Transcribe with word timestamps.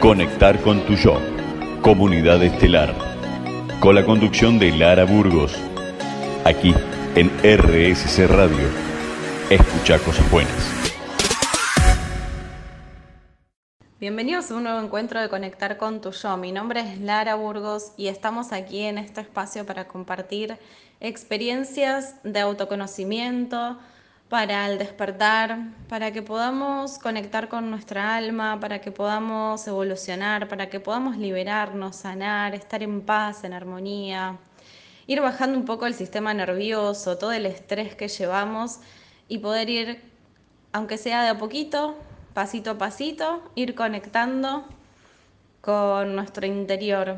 Conectar 0.00 0.62
con 0.62 0.86
tu 0.86 0.94
yo. 0.94 1.20
Comunidad 1.82 2.40
Estelar. 2.40 2.94
Con 3.80 3.96
la 3.96 4.04
conducción 4.04 4.56
de 4.56 4.70
Lara 4.70 5.04
Burgos. 5.04 5.52
Aquí 6.44 6.72
en 7.16 7.28
RSC 7.42 8.28
Radio. 8.28 8.68
Escucha 9.50 9.98
cosas 9.98 10.30
buenas. 10.30 10.70
Bienvenidos 13.98 14.52
a 14.52 14.54
un 14.54 14.62
nuevo 14.62 14.78
encuentro 14.78 15.20
de 15.20 15.28
Conectar 15.28 15.78
con 15.78 16.00
tu 16.00 16.12
yo. 16.12 16.36
Mi 16.36 16.52
nombre 16.52 16.78
es 16.78 17.00
Lara 17.00 17.34
Burgos 17.34 17.90
y 17.96 18.06
estamos 18.06 18.52
aquí 18.52 18.82
en 18.82 18.98
este 18.98 19.22
espacio 19.22 19.66
para 19.66 19.88
compartir 19.88 20.58
experiencias 21.00 22.14
de 22.22 22.38
autoconocimiento, 22.38 23.76
para 24.28 24.66
el 24.68 24.78
despertar, 24.78 25.58
para 25.88 26.12
que 26.12 26.20
podamos 26.22 26.98
conectar 26.98 27.48
con 27.48 27.70
nuestra 27.70 28.16
alma, 28.16 28.60
para 28.60 28.80
que 28.80 28.92
podamos 28.92 29.66
evolucionar, 29.66 30.48
para 30.48 30.68
que 30.68 30.80
podamos 30.80 31.16
liberarnos, 31.16 31.96
sanar, 31.96 32.54
estar 32.54 32.82
en 32.82 33.00
paz, 33.00 33.44
en 33.44 33.54
armonía, 33.54 34.36
ir 35.06 35.22
bajando 35.22 35.58
un 35.58 35.64
poco 35.64 35.86
el 35.86 35.94
sistema 35.94 36.34
nervioso, 36.34 37.16
todo 37.16 37.32
el 37.32 37.46
estrés 37.46 37.94
que 37.94 38.08
llevamos 38.08 38.80
y 39.28 39.38
poder 39.38 39.70
ir, 39.70 40.02
aunque 40.72 40.98
sea 40.98 41.22
de 41.22 41.30
a 41.30 41.38
poquito, 41.38 41.96
pasito 42.34 42.72
a 42.72 42.78
pasito, 42.78 43.42
ir 43.54 43.74
conectando 43.74 44.66
con 45.62 46.14
nuestro 46.14 46.46
interior. 46.46 47.16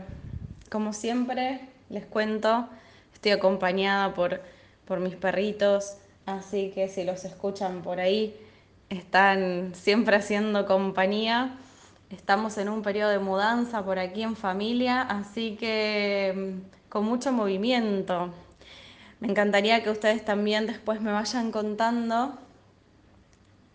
Como 0.70 0.92
siempre, 0.92 1.68
les 1.88 2.06
cuento, 2.06 2.68
estoy 3.12 3.32
acompañada 3.32 4.14
por, 4.14 4.40
por 4.84 5.00
mis 5.00 5.16
perritos, 5.16 5.96
así 6.26 6.70
que 6.74 6.88
si 6.88 7.04
los 7.04 7.24
escuchan 7.24 7.82
por 7.82 8.00
ahí, 8.00 8.36
están 8.88 9.72
siempre 9.74 10.16
haciendo 10.16 10.66
compañía. 10.66 11.56
Estamos 12.10 12.58
en 12.58 12.68
un 12.68 12.82
periodo 12.82 13.10
de 13.10 13.20
mudanza 13.20 13.84
por 13.84 13.98
aquí 13.98 14.22
en 14.22 14.36
familia, 14.36 15.02
así 15.02 15.56
que 15.56 16.34
mm, 16.34 16.88
con 16.88 17.04
mucho 17.04 17.32
movimiento. 17.32 18.32
Me 19.20 19.28
encantaría 19.28 19.82
que 19.82 19.90
ustedes 19.90 20.24
también 20.24 20.66
después 20.66 21.00
me 21.00 21.12
vayan 21.12 21.52
contando 21.52 22.38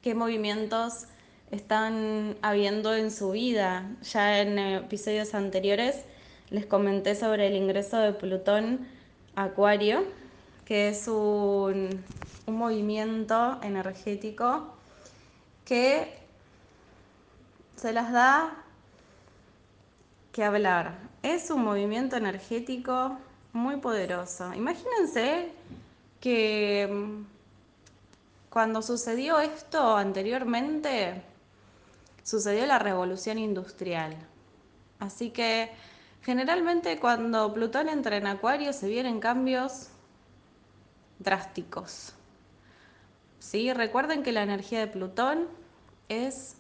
qué 0.02 0.16
movimientos 0.16 1.06
están 1.52 2.36
habiendo 2.42 2.94
en 2.96 3.12
su 3.12 3.32
vida. 3.32 3.90
Ya 4.04 4.42
en 4.42 4.60
episodios 4.60 5.34
anteriores 5.34 6.04
les 6.50 6.66
comenté 6.66 7.16
sobre 7.16 7.48
el 7.48 7.56
ingreso 7.56 7.98
de 7.98 8.14
Plutón 8.14 8.88
a 9.36 9.46
Acuario, 9.46 10.04
que 10.66 10.90
es 10.90 11.08
un, 11.08 12.04
un 12.48 12.58
movimiento 12.58 13.60
energético 13.62 14.76
que 15.64 16.20
se 17.76 17.92
las 17.92 18.12
da 18.12 18.64
que 20.32 20.44
hablar. 20.44 20.96
Es 21.24 21.50
un 21.50 21.64
movimiento 21.64 22.16
energético 22.18 23.18
muy 23.54 23.78
poderoso. 23.78 24.54
Imagínense 24.54 25.52
que 26.20 26.88
mm, 26.92 27.26
cuando 28.50 28.82
sucedió 28.82 29.40
esto 29.40 29.96
anteriormente, 29.96 31.22
sucedió 32.24 32.66
la 32.66 32.80
revolución 32.80 33.38
industrial. 33.38 34.16
Así 35.00 35.30
que 35.30 35.72
generalmente 36.24 37.00
cuando 37.00 37.54
Plutón 37.54 37.88
entra 37.88 38.18
en 38.18 38.28
Acuario 38.28 38.74
se 38.74 38.88
vienen 38.88 39.20
cambios 39.20 39.90
drásticos. 41.20 42.15
¿Sí? 43.46 43.72
Recuerden 43.72 44.24
que 44.24 44.32
la 44.32 44.42
energía 44.42 44.80
de 44.80 44.88
Plutón 44.88 45.48
es 46.10 46.56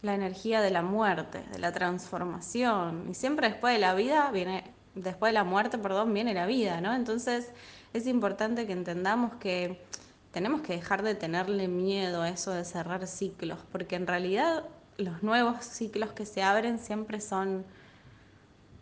la 0.00 0.14
energía 0.14 0.60
de 0.60 0.70
la 0.70 0.82
muerte, 0.82 1.42
de 1.50 1.58
la 1.58 1.72
transformación. 1.72 3.06
Y 3.10 3.14
siempre 3.14 3.48
después 3.48 3.74
de 3.74 3.80
la 3.80 3.94
vida 3.94 4.30
viene, 4.30 4.62
después 4.94 5.30
de 5.30 5.34
la 5.34 5.42
muerte, 5.42 5.76
perdón, 5.76 6.14
viene 6.14 6.32
la 6.32 6.46
vida, 6.46 6.80
¿no? 6.80 6.94
Entonces 6.94 7.50
es 7.92 8.06
importante 8.06 8.64
que 8.64 8.72
entendamos 8.72 9.34
que 9.40 9.84
tenemos 10.30 10.60
que 10.60 10.74
dejar 10.74 11.02
de 11.02 11.16
tenerle 11.16 11.66
miedo 11.66 12.22
a 12.22 12.28
eso 12.28 12.52
de 12.52 12.64
cerrar 12.64 13.08
ciclos, 13.08 13.58
porque 13.72 13.96
en 13.96 14.06
realidad 14.06 14.64
los 14.96 15.24
nuevos 15.24 15.64
ciclos 15.64 16.12
que 16.12 16.26
se 16.26 16.44
abren 16.44 16.78
siempre 16.78 17.20
son, 17.20 17.64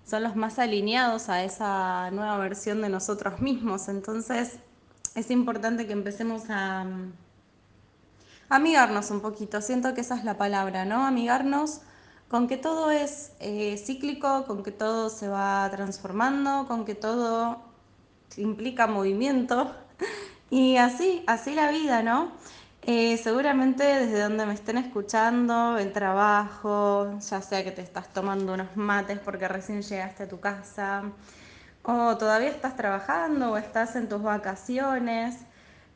son 0.04 0.22
los 0.22 0.36
más 0.36 0.58
alineados 0.58 1.30
a 1.30 1.44
esa 1.44 2.10
nueva 2.10 2.36
versión 2.36 2.82
de 2.82 2.90
nosotros 2.90 3.40
mismos. 3.40 3.88
Entonces 3.88 4.58
es 5.14 5.30
importante 5.30 5.86
que 5.86 5.92
empecemos 5.92 6.44
a, 6.48 6.86
amigarnos 8.48 9.10
un 9.10 9.20
poquito. 9.20 9.60
Siento 9.60 9.94
que 9.94 10.02
esa 10.02 10.16
es 10.16 10.24
la 10.24 10.36
palabra, 10.36 10.84
¿no? 10.84 11.06
Amigarnos 11.06 11.80
con 12.28 12.48
que 12.48 12.56
todo 12.56 12.90
es 12.90 13.32
eh, 13.40 13.76
cíclico, 13.82 14.44
con 14.46 14.62
que 14.62 14.72
todo 14.72 15.10
se 15.10 15.28
va 15.28 15.68
transformando, 15.70 16.66
con 16.66 16.84
que 16.84 16.94
todo 16.94 17.62
implica 18.36 18.86
movimiento. 18.86 19.74
Y 20.50 20.76
así, 20.76 21.24
así 21.26 21.54
la 21.54 21.70
vida, 21.70 22.02
¿no? 22.02 22.30
Eh, 22.82 23.16
seguramente 23.16 23.84
desde 23.84 24.20
donde 24.20 24.44
me 24.44 24.52
estén 24.52 24.76
escuchando, 24.76 25.78
el 25.78 25.92
trabajo, 25.94 27.18
ya 27.20 27.40
sea 27.40 27.64
que 27.64 27.70
te 27.70 27.80
estás 27.80 28.12
tomando 28.12 28.52
unos 28.52 28.76
mates 28.76 29.18
porque 29.20 29.48
recién 29.48 29.80
llegaste 29.80 30.24
a 30.24 30.28
tu 30.28 30.40
casa, 30.40 31.04
o 31.82 32.16
todavía 32.16 32.48
estás 32.48 32.76
trabajando 32.76 33.52
o 33.52 33.56
estás 33.56 33.96
en 33.96 34.08
tus 34.08 34.22
vacaciones, 34.22 35.36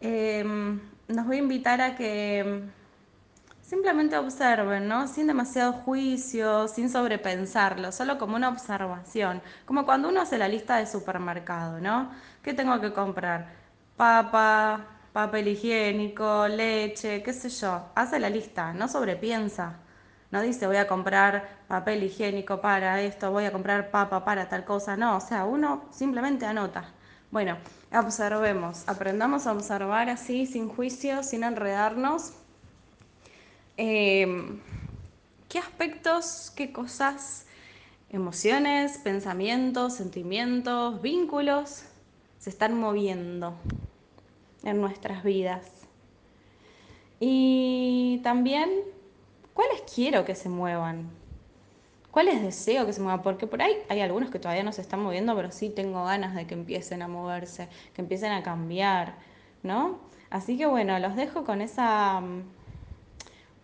em, 0.01 0.81
nos 1.09 1.27
voy 1.27 1.37
a 1.37 1.39
invitar 1.41 1.81
a 1.81 1.95
que 1.97 2.65
simplemente 3.63 4.17
observen, 4.17 4.89
¿no? 4.89 5.09
Sin 5.09 5.27
demasiado 5.27 5.73
juicio, 5.73 6.69
sin 6.69 6.89
sobrepensarlo, 6.91 7.93
solo 7.93 8.19
como 8.19 8.37
una 8.37 8.49
observación, 8.49 9.43
como 9.65 9.85
cuando 9.85 10.09
uno 10.09 10.21
hace 10.23 10.39
la 10.39 10.49
lista 10.49 10.77
de 10.77 10.87
supermercado, 10.87 11.81
¿no? 11.81 12.11
¿Qué 12.43 12.55
tengo 12.55 12.81
que 12.81 12.93
comprar? 12.93 13.49
Papa, 13.97 14.87
papel 15.13 15.49
higiénico, 15.49 16.47
leche, 16.49 17.23
qué 17.23 17.33
sé 17.33 17.49
yo. 17.49 17.91
Hace 17.95 18.19
la 18.21 18.31
lista, 18.31 18.73
no 18.73 18.89
sobrepiensa. 18.89 19.81
No 20.37 20.43
dice 20.43 20.67
voy 20.67 20.77
a 20.77 20.87
comprar 20.87 21.49
papel 21.67 22.03
higiénico 22.03 22.61
para 22.61 23.01
esto, 23.01 23.31
voy 23.31 23.47
a 23.47 23.53
comprar 23.53 23.91
papa 23.91 24.23
para 24.23 24.51
tal 24.51 24.67
cosa. 24.67 24.95
No, 24.95 25.17
o 25.17 25.21
sea, 25.21 25.47
uno 25.47 25.87
simplemente 25.91 26.45
anota. 26.45 26.93
Bueno, 27.31 27.57
observemos, 27.91 28.87
aprendamos 28.87 29.47
a 29.47 29.53
observar 29.53 30.11
así, 30.11 30.45
sin 30.45 30.69
juicio, 30.69 31.23
sin 31.23 31.43
enredarnos. 31.43 32.35
Em, 33.79 34.61
¿Qué 35.49 35.59
aspectos, 35.59 36.53
qué 36.55 36.71
cosas, 36.71 37.47
emociones, 38.11 38.99
pensamientos, 38.99 39.95
sentimientos, 39.95 41.01
vínculos 41.01 41.85
se 42.39 42.51
están 42.51 42.79
moviendo? 42.79 43.55
en 44.67 44.81
nuestras 44.81 45.23
vidas. 45.23 45.65
Y 47.21 48.21
también, 48.23 48.69
¿cuáles 49.57 49.83
quiero 49.93 50.25
que 50.27 50.35
se 50.35 50.51
muevan? 50.51 51.11
¿Cuáles 52.11 52.43
deseo 52.43 52.87
que 52.87 52.93
se 52.93 53.01
muevan? 53.01 53.23
Porque 53.23 53.47
por 53.47 53.63
ahí 53.63 53.75
hay 53.89 54.01
algunos 54.01 54.31
que 54.31 54.39
todavía 54.39 54.63
no 54.63 54.73
se 54.73 54.83
están 54.83 55.03
moviendo, 55.03 55.35
pero 55.35 55.51
sí 55.51 55.71
tengo 55.71 56.05
ganas 56.05 56.35
de 56.35 56.47
que 56.47 56.55
empiecen 56.55 57.03
a 57.03 57.09
moverse, 57.09 57.69
que 57.95 58.03
empiecen 58.03 58.33
a 58.33 58.43
cambiar, 58.43 59.17
¿no? 59.63 59.99
Así 60.31 60.59
que 60.59 60.67
bueno, 60.67 60.99
los 60.99 61.17
dejo 61.17 61.45
con 61.45 61.63
esa 61.63 62.21
mm, 62.21 62.43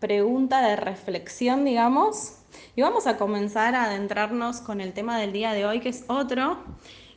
pregunta 0.00 0.66
de 0.66 0.76
reflexión, 0.76 1.64
digamos, 1.64 2.38
y 2.74 2.82
vamos 2.82 3.06
a 3.06 3.18
comenzar 3.18 3.74
a 3.74 3.84
adentrarnos 3.84 4.60
con 4.60 4.80
el 4.80 4.94
tema 4.94 5.18
del 5.18 5.32
día 5.32 5.52
de 5.52 5.66
hoy, 5.66 5.80
que 5.80 5.90
es 5.90 6.04
otro, 6.08 6.58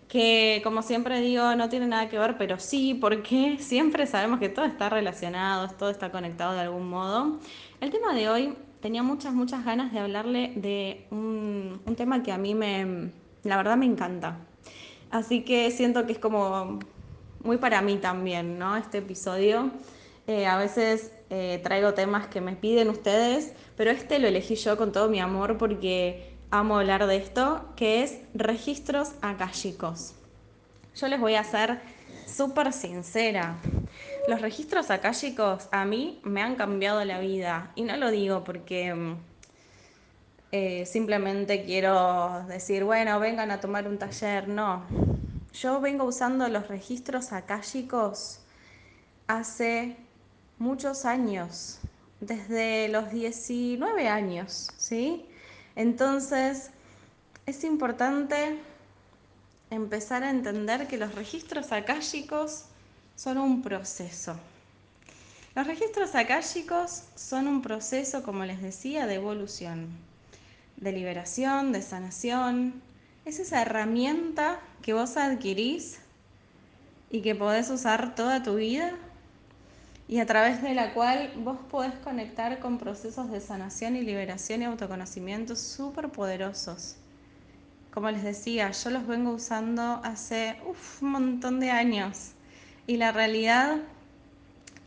que 0.08 0.62
como 0.64 0.82
siempre 0.82 1.20
digo, 1.22 1.56
no 1.56 1.70
tiene 1.70 1.88
nada 1.88 2.10
que 2.10 2.20
ver, 2.20 2.38
pero 2.38 2.60
sí, 2.60 2.94
porque 2.94 3.58
siempre 3.60 4.06
sabemos 4.08 4.40
que 4.40 4.50
todo 4.50 4.66
está 4.66 4.90
relacionado, 4.90 5.70
todo 5.78 5.90
está 5.90 6.12
conectado 6.12 6.54
de 6.54 6.62
algún 6.62 6.90
modo. 6.90 7.40
El 7.82 7.92
tema 7.92 8.14
de 8.14 8.30
hoy 8.30 8.54
tenía 8.82 9.04
muchas, 9.04 9.34
muchas 9.34 9.66
ganas 9.66 9.92
de 9.92 10.00
hablarle 10.00 10.54
de 10.56 11.08
un, 11.12 11.82
tema 11.98 12.22
que 12.24 12.32
a 12.32 12.38
mí 12.38 12.54
me, 12.54 13.12
la 13.44 13.58
verdad 13.58 13.78
me 13.78 13.86
encanta. 13.86 14.38
Así 15.12 15.42
que 15.42 15.72
siento 15.72 16.06
que 16.06 16.14
es 16.14 16.20
como 16.20 16.80
muy 17.44 17.58
para 17.58 17.82
mí 17.82 17.98
también, 17.98 18.60
¿no? 18.60 18.76
Este 18.78 19.00
episodio. 19.00 19.72
Eh, 20.28 20.48
a 20.48 20.58
veces 20.58 21.12
eh, 21.30 21.60
traigo 21.64 21.94
temas 21.94 22.28
que 22.28 22.42
me 22.42 22.56
piden 22.56 22.90
ustedes, 22.90 23.54
pero 23.76 23.92
este 23.92 24.20
lo 24.20 24.28
elegí 24.28 24.56
yo 24.56 24.78
con 24.78 24.92
todo 24.92 25.10
mi 25.10 25.20
amor 25.20 25.58
porque 25.58 26.35
amo 26.52 26.78
hablar 26.78 27.08
de 27.08 27.18
esto, 27.18 27.66
que 27.76 28.04
es 28.04 28.20
registros 28.34 29.12
akáshicos. 29.22 30.14
Yo 30.96 31.08
les 31.08 31.20
voy 31.20 31.36
a 31.36 31.44
ser 31.44 31.80
súper 32.28 32.74
sincera. 32.74 33.58
Los 34.28 34.42
registros 34.42 34.90
akáshicos 34.92 35.68
a 35.72 35.86
mí 35.86 36.20
me 36.24 36.42
han 36.42 36.56
cambiado 36.56 37.04
la 37.06 37.20
vida 37.20 37.72
y 37.76 37.84
no 37.84 37.98
lo 37.98 38.12
digo 38.12 38.44
porque 38.44 38.94
mm, 38.94 39.18
eh, 40.52 40.86
simplemente 40.86 41.64
quiero 41.66 42.46
decir, 42.48 42.84
bueno, 42.84 43.20
vengan 43.20 43.52
a 43.52 43.60
tomar 43.60 43.88
un 43.88 43.98
taller, 43.98 44.48
no. 44.48 44.84
Yo 45.54 45.80
vengo 45.80 46.06
usando 46.06 46.48
los 46.50 46.68
registros 46.68 47.32
akáshicos 47.32 48.40
hace 49.28 49.98
muchos 50.58 51.06
años, 51.06 51.80
desde 52.20 52.88
los 52.90 53.12
19 53.12 54.08
años, 54.08 54.70
¿sí? 54.78 55.26
Entonces, 55.76 56.72
es 57.46 57.64
importante 57.64 58.58
empezar 59.70 60.24
a 60.24 60.30
entender 60.30 60.88
que 60.88 60.98
los 60.98 61.14
registros 61.16 61.72
akáshicos 61.72 62.66
son 63.16 63.38
un 63.38 63.62
proceso. 63.62 64.36
Los 65.56 65.68
registros 65.68 66.16
akáshicos 66.16 67.04
son 67.16 67.48
un 67.48 67.62
proceso, 67.62 68.24
como 68.24 68.46
les 68.46 68.62
decía, 68.62 69.06
de 69.08 69.16
evolución, 69.16 69.88
de 70.78 70.92
liberación, 70.92 71.72
de 71.72 71.82
sanación. 71.82 72.82
Es 73.24 73.40
esa 73.40 73.62
herramienta 73.62 74.60
que 74.82 74.94
vos 74.94 75.18
adquirís 75.18 76.00
y 77.10 77.22
que 77.22 77.36
podés 77.36 77.70
usar 77.70 78.16
toda 78.16 78.44
tu 78.44 78.56
vida 78.56 78.98
y 80.08 80.20
a 80.20 80.26
través 80.26 80.62
de 80.62 80.74
la 80.74 80.94
cual 80.94 81.32
vos 81.38 81.58
podés 81.70 81.94
conectar 81.96 82.60
con 82.60 82.78
procesos 82.78 83.32
de 83.32 83.42
sanación 83.42 83.96
y 83.96 84.02
liberación 84.02 84.62
y 84.62 84.66
autoconocimiento 84.66 85.56
súper 85.56 86.10
poderosos. 86.10 86.98
Como 87.92 88.12
les 88.12 88.24
decía, 88.24 88.72
yo 88.72 88.90
los 88.92 89.08
vengo 89.08 89.32
usando 89.32 90.02
hace 90.04 90.58
un 91.02 91.10
montón 91.10 91.60
de 91.60 91.72
años 91.72 92.34
y 92.86 92.98
la 92.98 93.12
realidad 93.12 93.78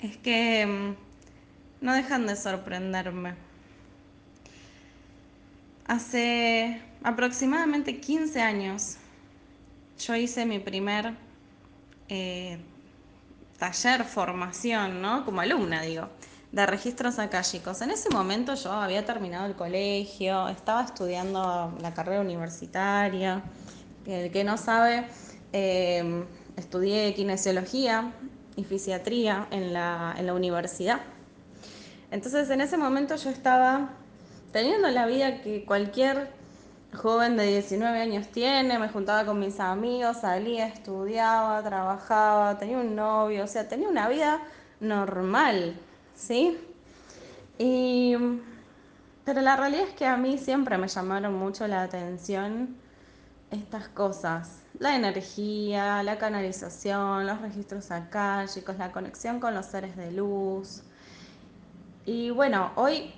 es 0.00 0.16
que 0.18 0.66
mm, 0.66 1.84
no 1.84 1.94
dejan 1.94 2.26
de 2.26 2.36
sorprenderme. 2.36 3.34
Hace 5.86 6.80
aproximadamente 7.02 7.98
15 7.98 8.40
años 8.40 8.98
yo 9.98 10.14
hice 10.14 10.44
mi 10.46 10.58
primer 10.58 11.14
eh, 12.08 12.58
taller, 13.58 14.04
formación, 14.04 15.02
¿no? 15.02 15.24
Como 15.24 15.40
alumna, 15.40 15.82
digo, 15.82 16.08
de 16.52 16.66
registros 16.66 17.18
akáshicos. 17.18 17.82
En 17.82 17.90
ese 17.90 18.08
momento 18.10 18.54
yo 18.54 18.72
había 18.72 19.04
terminado 19.04 19.46
el 19.46 19.54
colegio, 19.54 20.48
estaba 20.48 20.82
estudiando 20.84 21.76
la 21.80 21.92
carrera 21.92 22.20
universitaria. 22.20 23.42
El 24.06 24.30
que 24.30 24.44
no 24.44 24.56
sabe, 24.56 25.06
eh, 25.52 26.24
estudié 26.56 27.12
kinesiología 27.14 28.12
y 28.56 28.64
fisiatría 28.64 29.46
en 29.50 29.72
la, 29.72 30.14
en 30.16 30.26
la 30.26 30.34
universidad. 30.34 31.00
Entonces 32.10 32.48
en 32.50 32.60
ese 32.60 32.78
momento 32.78 33.16
yo 33.16 33.28
estaba 33.28 33.90
teniendo 34.52 34.88
la 34.88 35.06
vida 35.06 35.42
que 35.42 35.64
cualquier 35.66 36.37
joven 36.94 37.36
de 37.36 37.46
19 37.46 38.00
años 38.00 38.28
tiene, 38.28 38.78
me 38.78 38.88
juntaba 38.88 39.24
con 39.24 39.38
mis 39.38 39.60
amigos, 39.60 40.18
salía, 40.18 40.66
estudiaba, 40.66 41.62
trabajaba, 41.62 42.58
tenía 42.58 42.78
un 42.78 42.96
novio, 42.96 43.44
o 43.44 43.46
sea, 43.46 43.68
tenía 43.68 43.88
una 43.88 44.08
vida 44.08 44.40
normal, 44.80 45.76
¿sí? 46.14 46.58
Y, 47.58 48.16
pero 49.24 49.40
la 49.40 49.56
realidad 49.56 49.88
es 49.88 49.94
que 49.94 50.06
a 50.06 50.16
mí 50.16 50.38
siempre 50.38 50.78
me 50.78 50.88
llamaron 50.88 51.34
mucho 51.34 51.66
la 51.66 51.82
atención 51.82 52.76
estas 53.50 53.88
cosas, 53.88 54.62
la 54.78 54.94
energía, 54.94 56.02
la 56.02 56.18
canalización, 56.18 57.26
los 57.26 57.40
registros 57.40 57.90
akáshicos, 57.90 58.78
la 58.78 58.92
conexión 58.92 59.40
con 59.40 59.54
los 59.54 59.66
seres 59.66 59.96
de 59.96 60.12
luz. 60.12 60.82
Y 62.04 62.30
bueno, 62.30 62.72
hoy 62.76 63.12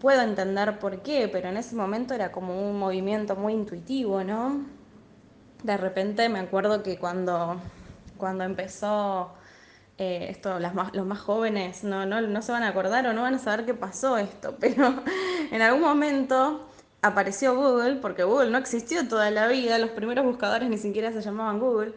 puedo 0.00 0.22
entender 0.22 0.78
por 0.78 1.02
qué, 1.02 1.28
pero 1.28 1.48
en 1.48 1.56
ese 1.56 1.74
momento 1.76 2.14
era 2.14 2.32
como 2.32 2.68
un 2.68 2.78
movimiento 2.78 3.36
muy 3.36 3.52
intuitivo, 3.54 4.24
¿no? 4.24 4.64
De 5.62 5.76
repente 5.76 6.28
me 6.28 6.40
acuerdo 6.40 6.82
que 6.82 6.98
cuando, 6.98 7.60
cuando 8.18 8.44
empezó 8.44 9.32
eh, 9.98 10.26
esto, 10.30 10.58
las 10.58 10.74
los 10.92 11.06
más 11.06 11.20
jóvenes 11.20 11.84
no, 11.84 12.04
no, 12.04 12.20
no 12.20 12.42
se 12.42 12.52
van 12.52 12.64
a 12.64 12.68
acordar 12.68 13.06
o 13.06 13.12
no 13.12 13.22
van 13.22 13.34
a 13.34 13.38
saber 13.38 13.64
qué 13.64 13.74
pasó 13.74 14.18
esto, 14.18 14.56
pero 14.60 15.02
en 15.50 15.62
algún 15.62 15.82
momento 15.82 16.66
apareció 17.02 17.54
Google, 17.54 17.96
porque 17.96 18.24
Google 18.24 18.50
no 18.50 18.58
existió 18.58 19.06
toda 19.08 19.30
la 19.30 19.46
vida, 19.46 19.78
los 19.78 19.90
primeros 19.90 20.24
buscadores 20.24 20.68
ni 20.68 20.78
siquiera 20.78 21.12
se 21.12 21.20
llamaban 21.20 21.60
Google, 21.60 21.92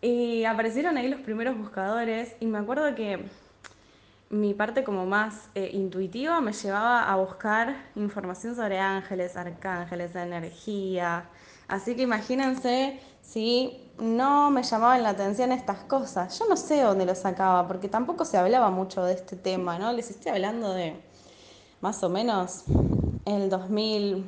y 0.00 0.44
aparecieron 0.44 0.96
ahí 0.96 1.08
los 1.08 1.20
primeros 1.20 1.56
buscadores, 1.56 2.34
y 2.40 2.46
me 2.46 2.58
acuerdo 2.58 2.94
que 2.94 3.24
mi 4.30 4.52
parte 4.52 4.84
como 4.84 5.06
más 5.06 5.48
eh, 5.54 5.70
intuitiva 5.72 6.40
me 6.40 6.52
llevaba 6.52 7.10
a 7.10 7.16
buscar 7.16 7.90
información 7.94 8.54
sobre 8.54 8.78
ángeles, 8.78 9.36
arcángeles, 9.36 10.14
energía. 10.14 11.28
Así 11.66 11.96
que 11.96 12.02
imagínense 12.02 13.00
si 13.22 13.90
no 13.98 14.50
me 14.50 14.62
llamaban 14.62 15.02
la 15.02 15.10
atención 15.10 15.52
estas 15.52 15.78
cosas. 15.84 16.38
Yo 16.38 16.46
no 16.46 16.56
sé 16.56 16.82
dónde 16.82 17.06
lo 17.06 17.14
sacaba, 17.14 17.66
porque 17.66 17.88
tampoco 17.88 18.24
se 18.24 18.36
hablaba 18.36 18.70
mucho 18.70 19.02
de 19.04 19.14
este 19.14 19.36
tema, 19.36 19.78
¿no? 19.78 19.92
Les 19.92 20.10
estoy 20.10 20.32
hablando 20.32 20.72
de 20.72 21.00
más 21.80 22.02
o 22.02 22.08
menos 22.08 22.64
el 23.24 23.48
2000, 23.48 24.26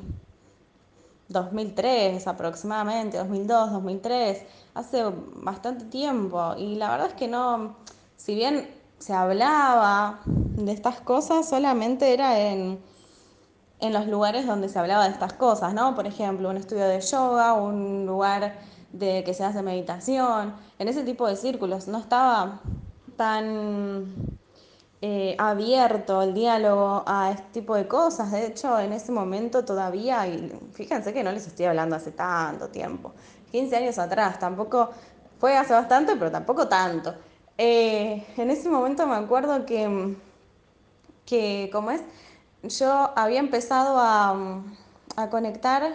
2003 1.29 2.27
aproximadamente, 2.27 3.17
2002, 3.17 3.71
2003, 3.71 4.43
hace 4.73 5.03
bastante 5.35 5.85
tiempo. 5.85 6.55
Y 6.57 6.75
la 6.75 6.91
verdad 6.91 7.07
es 7.07 7.13
que 7.13 7.27
no, 7.27 7.75
si 8.17 8.35
bien 8.35 8.80
se 9.01 9.13
hablaba 9.13 10.21
de 10.25 10.71
estas 10.71 11.01
cosas 11.01 11.49
solamente 11.49 12.13
era 12.13 12.39
en, 12.39 12.79
en 13.79 13.93
los 13.93 14.05
lugares 14.07 14.45
donde 14.45 14.69
se 14.69 14.77
hablaba 14.77 15.05
de 15.05 15.09
estas 15.09 15.33
cosas, 15.33 15.73
¿no? 15.73 15.95
Por 15.95 16.05
ejemplo, 16.05 16.49
un 16.49 16.57
estudio 16.57 16.87
de 16.87 17.01
yoga, 17.01 17.53
un 17.53 18.05
lugar 18.05 18.59
de 18.93 19.23
que 19.23 19.33
se 19.33 19.43
hace 19.43 19.63
meditación, 19.63 20.53
en 20.77 20.87
ese 20.87 21.03
tipo 21.03 21.27
de 21.27 21.35
círculos. 21.35 21.87
No 21.87 21.97
estaba 21.97 22.61
tan 23.17 24.05
eh, 25.01 25.35
abierto 25.39 26.21
el 26.21 26.35
diálogo 26.35 27.03
a 27.07 27.31
este 27.31 27.61
tipo 27.61 27.75
de 27.75 27.87
cosas. 27.87 28.31
De 28.31 28.45
hecho, 28.45 28.79
en 28.79 28.93
ese 28.93 29.11
momento 29.11 29.65
todavía, 29.65 30.27
y 30.27 30.53
fíjense 30.73 31.11
que 31.11 31.23
no 31.23 31.31
les 31.31 31.47
estoy 31.47 31.65
hablando 31.65 31.95
hace 31.95 32.11
tanto 32.11 32.69
tiempo, 32.69 33.13
15 33.51 33.75
años 33.77 33.97
atrás, 33.97 34.37
tampoco 34.37 34.91
fue 35.39 35.57
hace 35.57 35.73
bastante, 35.73 36.15
pero 36.17 36.29
tampoco 36.29 36.67
tanto. 36.67 37.15
Eh, 37.63 38.25
en 38.37 38.49
ese 38.49 38.69
momento 38.69 39.05
me 39.05 39.13
acuerdo 39.13 39.67
que, 39.67 40.15
que, 41.27 41.69
como 41.71 41.91
es, 41.91 42.01
yo 42.63 43.11
había 43.15 43.39
empezado 43.39 43.99
a, 43.99 44.63
a 45.15 45.29
conectar 45.29 45.93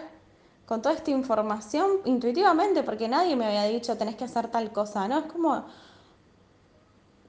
con 0.64 0.80
toda 0.80 0.94
esta 0.94 1.10
información 1.10 1.90
intuitivamente, 2.04 2.84
porque 2.84 3.08
nadie 3.08 3.34
me 3.34 3.46
había 3.46 3.64
dicho 3.64 3.98
tenés 3.98 4.14
que 4.14 4.22
hacer 4.22 4.46
tal 4.46 4.70
cosa, 4.70 5.08
¿no? 5.08 5.18
Es 5.18 5.24
como, 5.24 5.64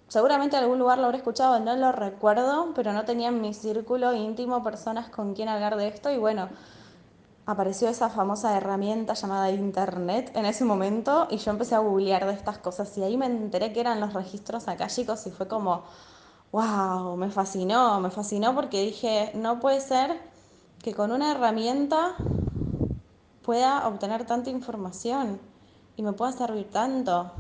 seguramente 0.08 0.56
en 0.56 0.66
algún 0.66 0.78
lugar 0.78 1.00
lo 1.00 1.06
habré 1.06 1.18
escuchado, 1.18 1.60
no 1.60 1.76
lo 1.76 1.92
recuerdo, 1.92 2.74
pero 2.76 2.94
no 2.94 3.06
tenía 3.06 3.30
en 3.30 3.42
mi 3.42 3.56
círculo 3.56 4.14
íntimo 4.14 4.64
personas 4.64 5.10
con 5.10 5.34
quien 5.34 5.50
hablar 5.50 5.78
de 5.78 5.88
esto 5.88 6.12
y 6.12 6.18
bueno, 6.20 6.50
apareció 7.48 7.88
esa 7.88 8.10
famosa 8.10 8.58
herramienta 8.58 9.14
llamada 9.14 9.50
Internet 9.50 10.32
en 10.36 10.46
ese 10.46 10.66
momento 10.66 11.28
y 11.32 11.38
yo 11.38 11.52
empecé 11.52 11.76
a 11.76 11.80
googlear 11.80 12.26
de 12.26 12.34
estas 12.34 12.58
cosas 12.58 12.96
y 12.98 13.04
ahí 13.04 13.16
me 13.16 13.26
enteré 13.26 13.72
que 13.72 13.80
eran 13.80 14.02
los 14.02 14.14
registros 14.14 14.68
akáshicos 14.68 15.26
y 15.28 15.32
fue 15.32 15.48
como, 15.48 15.84
wow, 16.52 17.16
me 17.16 17.32
fascinó, 17.32 18.02
me 18.02 18.12
fascinó 18.12 18.54
porque 18.54 18.84
dije, 18.84 19.32
no 19.34 19.62
puede 19.62 19.80
ser 19.80 20.20
que 20.84 20.94
con 20.94 21.14
una 21.14 21.32
herramienta 21.32 22.16
pueda 23.44 23.88
obtener 23.88 24.26
tanta 24.26 24.50
información 24.50 25.40
y 25.96 26.04
me 26.04 26.12
pueda 26.12 26.34
servir 26.34 26.70
tanto. 26.70 27.32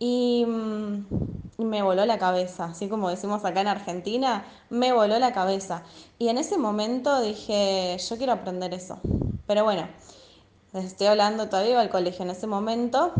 Y, 0.00 0.44
mm, 0.44 1.06
y, 1.43 1.43
me 1.64 1.82
voló 1.82 2.06
la 2.06 2.18
cabeza, 2.18 2.66
así 2.66 2.88
como 2.88 3.10
decimos 3.10 3.44
acá 3.44 3.60
en 3.60 3.68
Argentina, 3.68 4.44
me 4.70 4.92
voló 4.92 5.18
la 5.18 5.32
cabeza. 5.32 5.82
Y 6.18 6.28
en 6.28 6.38
ese 6.38 6.58
momento 6.58 7.20
dije, 7.20 7.96
yo 7.98 8.16
quiero 8.16 8.32
aprender 8.32 8.72
eso. 8.74 8.98
Pero 9.46 9.64
bueno, 9.64 9.88
estoy 10.72 11.06
hablando 11.08 11.48
todavía 11.48 11.80
al 11.80 11.90
colegio 11.90 12.24
en 12.24 12.30
ese 12.30 12.46
momento. 12.46 13.12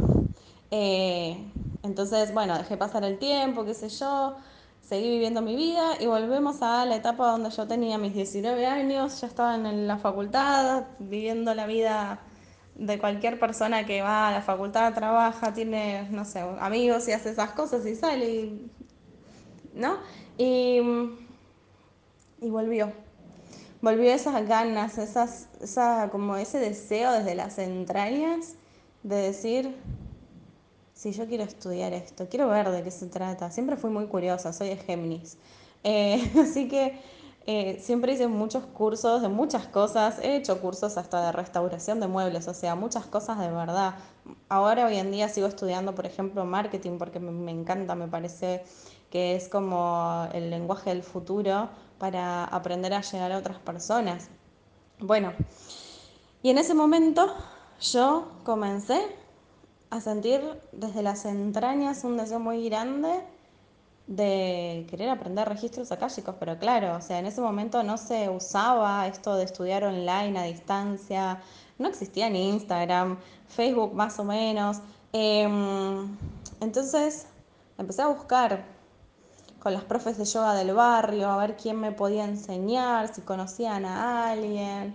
Eh, 0.71 1.45
entonces, 1.83 2.33
bueno, 2.33 2.57
dejé 2.57 2.77
pasar 2.77 3.05
el 3.05 3.19
tiempo, 3.19 3.65
qué 3.65 3.75
sé 3.75 3.89
yo, 3.89 4.37
seguí 4.81 5.09
viviendo 5.09 5.43
mi 5.43 5.55
vida 5.57 6.01
y 6.01 6.07
volvemos 6.07 6.63
a 6.63 6.85
la 6.87 6.97
etapa 6.97 7.31
donde 7.31 7.51
yo 7.51 7.67
tenía 7.67 7.99
mis 7.99 8.15
19 8.15 8.67
años, 8.67 9.21
ya 9.21 9.27
estaba 9.27 9.55
en 9.55 9.87
la 9.87 9.99
facultad, 9.99 10.85
viviendo 10.99 11.55
la 11.55 11.67
vida 11.67 12.21
de 12.77 12.99
cualquier 12.99 13.39
persona 13.39 13.87
que 13.87 14.03
va 14.03 14.29
a 14.29 14.33
la 14.33 14.43
facultad, 14.43 14.93
trabaja, 14.95 15.53
tiene, 15.53 16.09
no 16.11 16.25
sé, 16.25 16.41
amigos 16.61 17.09
y 17.09 17.13
hace 17.13 17.31
esas 17.31 17.53
cosas 17.53 17.87
y 17.87 17.95
sale, 17.95 18.53
¿no? 19.75 19.99
Y, 20.37 20.81
y 22.41 22.51
volvió 22.51 22.93
volvió 23.85 24.11
esas 24.11 24.49
ganas, 24.49 24.97
esas, 24.97 25.49
esa, 25.61 26.09
como 26.11 26.37
ese 26.37 26.59
deseo 26.59 27.13
desde 27.13 27.35
las 27.35 27.59
entrañas 27.59 28.55
de 29.03 29.17
decir, 29.17 29.77
si 30.95 31.13
yo 31.13 31.27
quiero 31.27 31.45
estudiar 31.45 31.93
esto, 31.93 32.27
quiero 32.31 32.49
ver 32.49 32.71
de 32.71 32.83
qué 32.83 32.91
se 32.91 33.07
trata. 33.07 33.51
Siempre 33.51 33.77
fui 33.77 33.91
muy 33.91 34.07
curiosa, 34.07 34.55
soy 34.55 34.71
de 34.71 34.77
Géminis. 34.79 35.37
Eh, 35.85 36.31
así 36.43 36.67
que 36.67 36.99
eh, 37.47 37.79
siempre 37.81 38.13
hice 38.15 38.27
muchos 38.29 38.65
cursos 38.65 39.23
de 39.23 39.29
muchas 39.29 39.67
cosas. 39.67 40.19
He 40.21 40.37
hecho 40.37 40.61
cursos 40.61 40.97
hasta 40.97 41.27
de 41.27 41.33
restauración 41.33 42.01
de 42.01 42.07
muebles, 42.07 42.49
o 42.49 42.55
sea, 42.55 42.75
muchas 42.75 43.07
cosas 43.07 43.39
de 43.39 43.51
verdad. 43.51 43.97
Ahora, 44.49 44.87
hoy 44.87 44.97
en 44.97 45.11
día, 45.13 45.29
sigo 45.29 45.47
estudiando, 45.47 45.95
por 45.95 46.07
ejemplo, 46.07 46.45
marketing 46.45 46.99
porque 46.99 47.21
me, 47.21 47.31
me 47.31 47.53
encanta, 47.53 47.95
me 47.95 48.09
parece 48.09 48.65
que 49.11 49.37
es 49.37 49.49
como 49.49 50.27
el 50.33 50.51
lenguaje 50.51 50.91
del 50.91 51.03
futuro 51.03 51.69
para 51.99 52.45
aprender 52.45 52.95
a 52.95 53.01
llegar 53.03 53.33
a 53.33 53.39
otras 53.39 53.59
personas. 53.59 54.29
Bueno, 54.99 55.33
Y 56.43 56.51
en 56.51 56.59
ese 56.59 56.75
momento 56.75 57.35
yo 57.81 58.29
comencé 58.45 59.01
a 59.91 60.01
sentir 60.01 60.43
desde 60.73 61.03
las 61.03 61.25
entrañas 61.25 62.05
un 62.05 62.17
deseo 62.17 62.39
muy 62.39 62.69
grande 62.69 63.23
de 64.07 64.87
querer 64.91 65.09
aprender 65.09 65.49
registros 65.49 65.91
akáshicos, 65.91 66.35
pero 66.39 66.59
claro, 66.59 66.97
o 66.97 67.01
sea, 67.01 67.19
en 67.19 67.27
ese 67.27 67.41
momento 67.41 67.83
no 67.83 67.97
se 67.97 68.29
usaba 68.29 69.07
esto 69.07 69.37
de 69.37 69.45
estudiar 69.45 69.85
online 69.85 70.39
a 70.39 70.43
distancia, 70.43 71.41
no 71.79 71.89
existía 71.89 72.29
ni 72.29 72.51
Instagram, 72.51 73.19
Facebook 73.49 73.95
más 73.95 74.19
o 74.19 74.25
menos. 74.25 74.79
Em, 75.13 76.17
entonces 76.61 77.27
empecé 77.79 78.03
a 78.03 78.09
buscar 78.09 78.65
con 79.59 79.73
las 79.73 79.85
profes 79.85 80.19
de 80.19 80.27
yoga 80.27 80.55
del 80.55 80.75
barrio, 80.75 81.31
a 81.31 81.39
ver 81.39 81.57
quién 81.57 81.81
me 81.81 81.91
podía 81.91 82.25
enseñar, 82.25 83.15
si 83.15 83.23
conocían 83.23 83.87
a 83.87 84.31
alguien. 84.31 84.95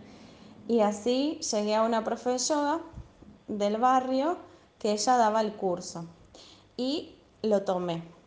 Y 0.68 0.82
así 0.82 1.40
llegué 1.52 1.76
a 1.76 1.82
una 1.82 2.04
profe 2.04 2.30
de 2.32 2.38
yoga 2.38 2.80
del 3.48 3.78
barrio 3.78 4.38
que 4.78 4.92
ella 4.92 5.18
daba 5.18 5.42
el 5.42 5.54
curso. 5.54 6.06
Y 6.78 7.16
lo 7.42 7.64
tomé. 7.64 8.19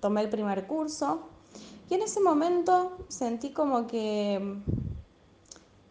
Tomé 0.00 0.22
el 0.22 0.28
primer 0.28 0.66
curso. 0.66 1.20
Y 1.90 1.94
en 1.94 2.02
ese 2.02 2.20
momento 2.20 2.98
sentí 3.08 3.50
como 3.50 3.86
que 3.86 4.58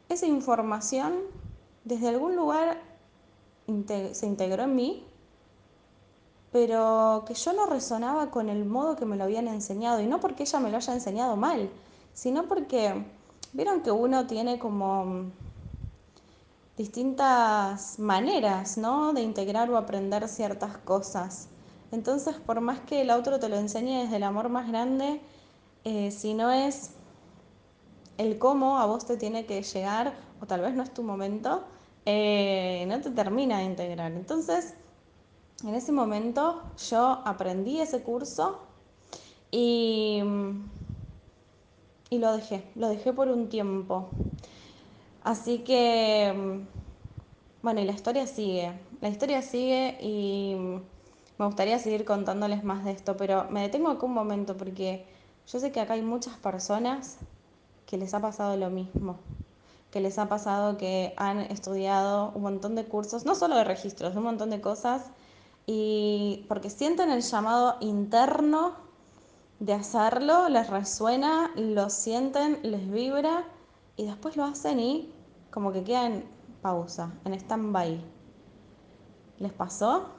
esa 0.10 0.26
información 0.26 1.16
desde 1.84 2.10
algún 2.10 2.36
lugar 2.36 2.82
se 4.14 4.26
integró 4.26 4.64
en 4.64 4.76
mí, 4.76 5.04
pero 6.52 7.24
que 7.28 7.34
yo 7.34 7.52
no 7.54 7.66
resonaba 7.66 8.32
con 8.32 8.50
el 8.50 8.64
modo 8.66 8.96
que 8.96 9.06
me 9.06 9.18
lo 9.18 9.26
habían 9.26 9.48
enseñado. 9.48 10.00
Y 10.00 10.08
no 10.08 10.20
porque 10.20 10.44
ella 10.44 10.60
me 10.60 10.70
lo 10.70 10.78
haya 10.78 10.94
enseñado 10.94 11.36
mal, 11.36 11.70
sino 12.14 12.48
porque 12.48 13.06
vieron 13.54 13.82
que 13.82 13.92
uno 13.92 14.28
tiene 14.28 14.60
como 14.60 15.26
distintas 16.78 18.00
maneras, 18.00 18.78
¿no? 18.78 19.12
De 19.14 19.22
integrar 19.22 19.70
o 19.72 19.78
aprender 19.78 20.28
ciertas 20.30 20.78
cosas. 20.78 21.50
Entonces, 21.92 22.36
por 22.36 22.62
más 22.62 22.80
que 22.82 23.02
el 23.02 23.12
otro 23.12 23.40
te 23.40 23.50
lo 23.50 23.58
enseñe 23.58 24.04
desde 24.04 24.18
el 24.18 24.24
amor 24.24 24.50
más 24.50 24.68
grande, 24.68 25.22
eh, 25.84 26.12
si 26.12 26.34
no 26.34 26.52
es 26.52 26.92
el 28.18 28.38
cómo 28.38 28.80
a 28.80 28.86
vos 28.86 29.06
te 29.06 29.18
tiene 29.18 29.46
que 29.46 29.62
llegar, 29.62 30.14
o 30.42 30.46
tal 30.46 30.62
vez 30.62 30.74
no 30.74 30.84
es 30.84 30.94
tu 30.94 31.04
momento, 31.04 31.64
eh, 32.06 32.86
no 32.88 33.00
te 33.00 33.12
termina 33.12 33.60
de 33.60 33.66
integrar. 33.66 34.12
Entonces, 34.12 34.74
en 35.64 35.76
ese 35.76 35.92
momento 35.92 36.64
yo 36.90 37.22
aprendí 37.26 37.80
ese 37.80 38.02
curso 38.04 38.60
y, 39.50 40.22
y 42.10 42.18
lo 42.20 42.34
dejé, 42.34 42.64
lo 42.76 42.90
dejé 42.90 43.14
por 43.14 43.30
un 43.30 43.50
tiempo. 43.50 44.10
Así 45.24 45.60
que, 45.60 46.66
bueno, 47.62 47.82
y 47.82 47.86
la 47.86 47.92
historia 47.92 48.28
sigue. 48.28 48.72
La 49.02 49.10
historia 49.10 49.42
sigue 49.42 49.98
y 50.02 50.56
me 51.38 51.46
gustaría 51.46 51.80
seguir 51.80 52.06
contándoles 52.06 52.64
más 52.64 52.84
de 52.84 52.92
esto, 52.92 53.16
pero 53.18 53.46
me 53.50 53.62
detengo 53.62 53.90
acá 53.90 54.06
un 54.06 54.14
momento 54.14 54.58
porque 54.58 55.06
yo 55.48 55.60
sé 55.60 55.72
que 55.72 55.80
acá 55.80 55.94
hay 55.94 56.02
muchas 56.02 56.36
personas 56.38 57.18
que 57.86 57.98
les 57.98 58.14
ha 58.14 58.20
pasado 58.20 58.58
lo 58.58 58.70
mismo, 58.70 59.18
que 59.92 60.02
les 60.02 60.18
ha 60.18 60.28
pasado 60.28 60.78
que 60.78 61.14
han 61.18 61.40
estudiado 61.40 62.32
un 62.36 62.42
montón 62.42 62.76
de 62.76 62.86
cursos, 62.86 63.26
no 63.26 63.36
solo 63.36 63.56
de 63.56 63.64
registros, 63.64 64.16
un 64.16 64.24
montón 64.24 64.50
de 64.50 64.62
cosas, 64.62 65.04
y 65.66 66.46
porque 66.48 66.70
sienten 66.70 67.12
el 67.12 67.22
llamado 67.22 67.76
interno 67.82 68.74
de 69.60 69.74
hacerlo, 69.74 70.50
les 70.50 70.70
resuena, 70.70 71.52
lo 71.56 71.90
sienten, 71.90 72.60
les 72.64 72.90
vibra 72.90 73.44
y 73.96 74.06
después 74.06 74.38
lo 74.38 74.44
hacen 74.46 74.80
y 74.80 75.14
como 75.52 75.72
que 75.72 75.84
queda 75.84 76.06
en 76.06 76.26
pausa, 76.62 77.12
en 77.26 77.34
stand-by. 77.34 78.02
¿Les 79.40 79.54
pasó? 79.54 80.17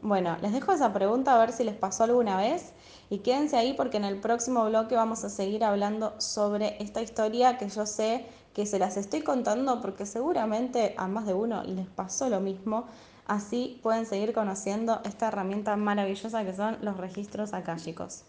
Bueno, 0.00 0.36
les 0.40 0.52
dejo 0.52 0.72
esa 0.72 0.92
pregunta 0.92 1.34
a 1.34 1.38
ver 1.38 1.52
si 1.52 1.64
les 1.64 1.74
pasó 1.74 2.04
alguna 2.04 2.36
vez 2.36 2.72
y 3.10 3.18
quédense 3.18 3.56
ahí 3.56 3.72
porque 3.72 3.96
en 3.96 4.04
el 4.04 4.20
próximo 4.20 4.64
bloque 4.64 4.94
vamos 4.94 5.24
a 5.24 5.28
seguir 5.28 5.64
hablando 5.64 6.14
sobre 6.20 6.80
esta 6.80 7.02
historia 7.02 7.58
que 7.58 7.68
yo 7.68 7.84
sé 7.84 8.24
que 8.54 8.64
se 8.64 8.78
las 8.78 8.96
estoy 8.96 9.22
contando 9.22 9.80
porque 9.80 10.06
seguramente 10.06 10.94
a 10.96 11.08
más 11.08 11.26
de 11.26 11.34
uno 11.34 11.64
les 11.64 11.86
pasó 11.88 12.28
lo 12.28 12.40
mismo. 12.40 12.84
Así 13.26 13.80
pueden 13.82 14.06
seguir 14.06 14.32
conociendo 14.32 15.00
esta 15.04 15.28
herramienta 15.28 15.74
maravillosa 15.76 16.44
que 16.44 16.54
son 16.54 16.78
los 16.80 16.96
registros 16.96 17.52
akáshicos. 17.52 18.24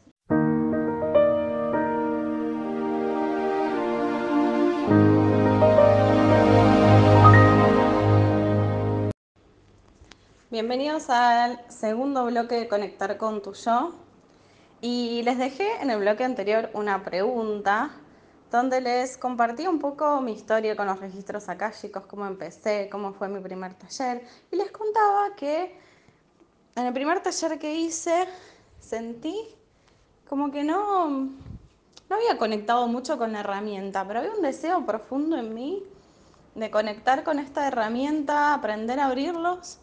Bienvenidos 10.60 11.10
al 11.10 11.64
segundo 11.70 12.26
bloque 12.26 12.56
de 12.56 12.68
Conectar 12.68 13.16
con 13.16 13.42
tu 13.42 13.54
yo. 13.54 13.94
Y 14.82 15.22
les 15.24 15.38
dejé 15.38 15.82
en 15.82 15.90
el 15.90 16.02
bloque 16.02 16.26
anterior 16.26 16.70
una 16.74 17.02
pregunta 17.02 17.92
donde 18.52 18.82
les 18.82 19.18
compartí 19.18 19.68
un 19.68 19.80
poco 19.80 20.20
mi 20.20 20.34
historia 20.34 20.76
con 20.76 20.88
los 20.88 21.00
registros 21.00 21.48
akáshicos, 21.48 22.06
cómo 22.08 22.28
empecé, 22.28 22.90
cómo 22.92 23.14
fue 23.14 23.30
mi 23.30 23.40
primer 23.40 23.74
taller. 23.76 24.22
Y 24.52 24.58
les 24.58 24.70
contaba 24.70 25.34
que 25.38 25.80
en 26.76 26.86
el 26.86 26.92
primer 26.92 27.24
taller 27.24 27.58
que 27.58 27.76
hice 27.76 28.28
sentí 28.82 29.38
como 30.28 30.52
que 30.52 30.66
no, 30.66 31.08
no 31.08 32.16
había 32.18 32.38
conectado 32.38 32.86
mucho 32.90 33.18
con 33.18 33.32
la 33.32 33.40
herramienta, 33.40 34.06
pero 34.06 34.20
había 34.20 34.34
un 34.34 34.42
deseo 34.42 34.86
profundo 34.86 35.38
en 35.38 35.54
mí 35.54 35.82
de 36.54 36.70
conectar 36.70 37.24
con 37.24 37.40
esta 37.40 37.66
herramienta, 37.66 38.54
aprender 38.54 39.00
a 39.00 39.06
abrirlos 39.06 39.80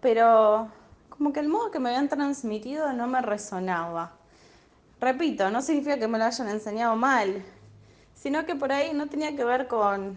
pero 0.00 0.70
como 1.08 1.32
que 1.32 1.40
el 1.40 1.48
modo 1.48 1.70
que 1.70 1.78
me 1.78 1.90
habían 1.90 2.08
transmitido 2.08 2.92
no 2.92 3.06
me 3.06 3.22
resonaba. 3.22 4.12
Repito, 5.00 5.50
no 5.50 5.62
significa 5.62 5.98
que 5.98 6.08
me 6.08 6.18
lo 6.18 6.24
hayan 6.24 6.48
enseñado 6.48 6.96
mal, 6.96 7.44
sino 8.14 8.44
que 8.46 8.54
por 8.54 8.72
ahí 8.72 8.92
no 8.94 9.08
tenía 9.08 9.34
que 9.36 9.44
ver 9.44 9.66
con, 9.68 10.16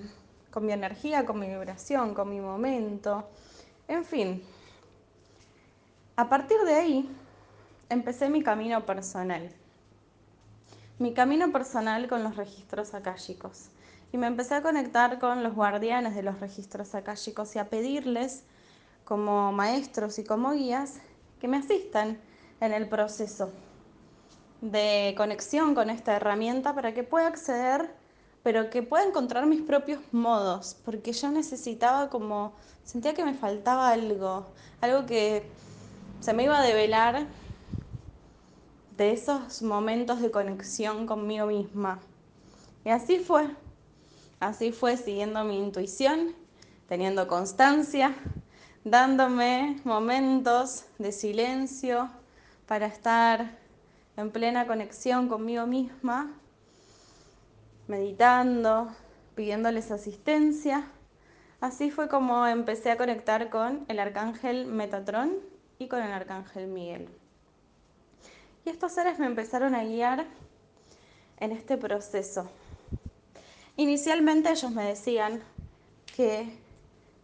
con 0.51 0.65
mi 0.65 0.73
energía, 0.73 1.25
con 1.25 1.39
mi 1.39 1.47
vibración, 1.47 2.13
con 2.13 2.29
mi 2.29 2.39
momento, 2.39 3.29
en 3.87 4.05
fin. 4.05 4.43
A 6.15 6.27
partir 6.27 6.57
de 6.65 6.75
ahí 6.75 7.09
empecé 7.89 8.29
mi 8.29 8.43
camino 8.43 8.85
personal. 8.85 9.49
Mi 10.97 11.13
camino 11.13 11.51
personal 11.51 12.07
con 12.07 12.23
los 12.23 12.35
registros 12.35 12.93
akáshicos. 12.93 13.69
Y 14.11 14.17
me 14.17 14.27
empecé 14.27 14.55
a 14.55 14.61
conectar 14.61 15.19
con 15.19 15.43
los 15.43 15.55
guardianes 15.55 16.15
de 16.15 16.23
los 16.23 16.39
registros 16.39 16.93
akáshicos 16.95 17.55
y 17.55 17.59
a 17.59 17.69
pedirles 17.69 18.43
como 19.09 19.51
maestros 19.51 20.19
y 20.19 20.23
como 20.23 20.51
guías 20.51 20.99
que 21.41 21.47
me 21.47 21.57
asistan 21.57 22.19
en 22.61 22.73
el 22.73 22.87
proceso 22.87 23.51
de 24.61 25.15
conexión 25.17 25.73
con 25.73 25.89
esta 25.89 26.15
herramienta 26.15 26.75
para 26.75 26.93
que 26.93 27.03
pueda 27.03 27.25
acceder, 27.25 27.91
pero 28.43 28.69
que 28.69 28.83
pueda 28.83 29.03
encontrar 29.03 29.47
mis 29.47 29.63
propios 29.63 29.99
modos, 30.11 30.77
porque 30.85 31.11
yo 31.11 31.31
necesitaba 31.31 32.11
como, 32.11 32.53
sentía 32.83 33.15
que 33.15 33.25
me 33.25 33.33
faltaba 33.33 33.89
algo, 33.89 34.45
algo 34.79 35.07
que 35.07 35.49
se 36.19 36.33
me 36.33 36.43
iba 36.43 36.59
a 36.59 36.63
develar 36.63 37.25
de 38.95 39.11
esos 39.11 39.63
momentos 39.63 40.21
de 40.21 40.29
conexión 40.29 41.07
conmigo 41.07 41.47
misma. 41.47 41.99
Y 42.85 42.89
así 42.89 43.17
fue, 43.17 43.49
así 44.39 44.71
fue 44.71 44.97
siguiendo 44.97 45.43
mi 45.45 45.57
intuición, 45.57 46.35
teniendo 46.87 47.27
constancia, 47.27 48.15
dándome 48.89 49.79
momentos 49.83 50.85
de 50.97 51.11
silencio 51.11 52.09
para 52.65 52.87
estar 52.87 53.51
en 54.17 54.31
plena 54.31 54.65
conexión 54.65 55.29
conmigo 55.29 55.67
misma, 55.67 56.31
meditando, 57.87 58.89
pidiéndoles 59.35 59.91
asistencia. 59.91 60.87
Así 61.61 61.91
fue 61.91 62.09
como 62.09 62.47
empecé 62.47 62.89
a 62.89 62.97
conectar 62.97 63.49
con 63.49 63.85
el 63.89 63.99
arcángel 63.99 64.65
Metatrón 64.65 65.35
y 65.77 65.87
con 65.87 66.01
el 66.01 66.11
arcángel 66.11 66.67
Miguel. 66.67 67.09
Y 68.65 68.69
estos 68.69 68.93
seres 68.93 69.19
me 69.19 69.27
empezaron 69.27 69.75
a 69.75 69.83
guiar 69.83 70.25
en 71.37 71.51
este 71.51 71.77
proceso. 71.77 72.49
Inicialmente 73.77 74.49
ellos 74.49 74.71
me 74.71 74.83
decían 74.83 75.41
que 76.15 76.68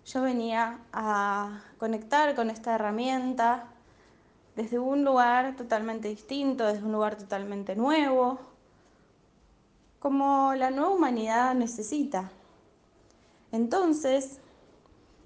yo 0.06 0.22
venía 0.22 0.80
a 0.94 1.62
conectar 1.80 2.36
con 2.36 2.50
esta 2.50 2.76
herramienta 2.76 3.68
desde 4.56 4.80
un 4.80 5.04
lugar 5.04 5.56
totalmente 5.56 6.08
distinto, 6.08 6.66
desde 6.66 6.84
un 6.84 6.92
lugar 6.92 7.18
totalmente 7.18 7.76
nuevo, 7.76 8.40
como 10.00 10.54
la 10.54 10.70
nueva 10.70 10.92
humanidad 10.92 11.56
necesita. 11.56 12.32
Entonces, 13.52 14.40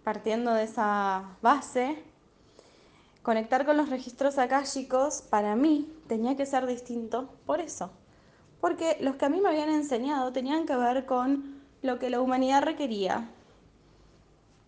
partiendo 0.03 0.53
de 0.53 0.63
esa 0.63 1.37
base, 1.41 2.01
conectar 3.21 3.65
con 3.65 3.75
los 3.75 3.89
registros 3.89 4.37
akáshicos 4.37 5.21
para 5.21 5.55
mí 5.55 5.93
tenía 6.07 6.37
que 6.37 6.45
ser 6.45 6.65
distinto 6.65 7.29
por 7.45 7.59
eso. 7.59 7.91
Porque 8.61 8.97
los 9.01 9.15
que 9.15 9.25
a 9.25 9.29
mí 9.29 9.41
me 9.41 9.49
habían 9.49 9.69
enseñado 9.69 10.31
tenían 10.31 10.65
que 10.65 10.75
ver 10.75 11.05
con 11.05 11.61
lo 11.81 11.99
que 11.99 12.09
la 12.09 12.21
humanidad 12.21 12.63
requería, 12.63 13.29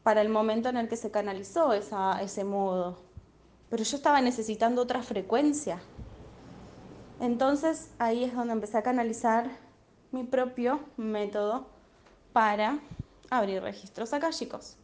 para 0.03 0.21
el 0.21 0.29
momento 0.29 0.69
en 0.69 0.77
el 0.77 0.87
que 0.87 0.97
se 0.97 1.11
canalizó 1.11 1.73
ese 1.73 2.43
modo. 2.43 2.97
Pero 3.69 3.83
yo 3.83 3.95
estaba 3.95 4.21
necesitando 4.21 4.81
otra 4.81 5.03
frecuencia. 5.03 5.79
Entonces 7.19 7.91
ahí 7.99 8.23
es 8.23 8.33
donde 8.33 8.53
empecé 8.53 8.77
a 8.77 8.83
canalizar 8.83 9.49
mi 10.11 10.23
propio 10.23 10.79
método 10.97 11.67
para 12.33 12.79
abrir 13.29 13.61
registros 13.61 14.11
acá, 14.13 14.31
chicos. 14.31 14.75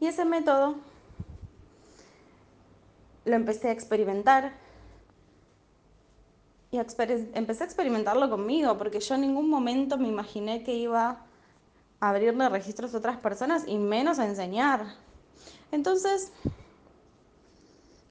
Y 0.00 0.06
ese 0.06 0.24
método 0.24 0.76
lo 3.24 3.34
empecé 3.34 3.68
a 3.68 3.72
experimentar 3.72 4.52
y 6.70 6.78
empecé 6.78 7.62
a 7.62 7.66
experimentarlo 7.66 8.28
conmigo, 8.28 8.76
porque 8.76 9.00
yo 9.00 9.14
en 9.14 9.20
ningún 9.20 9.48
momento 9.48 9.98
me 9.98 10.08
imaginé 10.08 10.64
que 10.64 10.74
iba 10.74 11.25
abrirle 12.00 12.48
registros 12.48 12.94
a 12.94 12.98
otras 12.98 13.16
personas 13.18 13.64
y 13.66 13.78
menos 13.78 14.18
a 14.18 14.26
enseñar. 14.26 14.86
Entonces, 15.72 16.32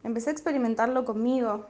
empecé 0.03 0.29
a 0.29 0.33
experimentarlo 0.33 1.05
conmigo 1.05 1.65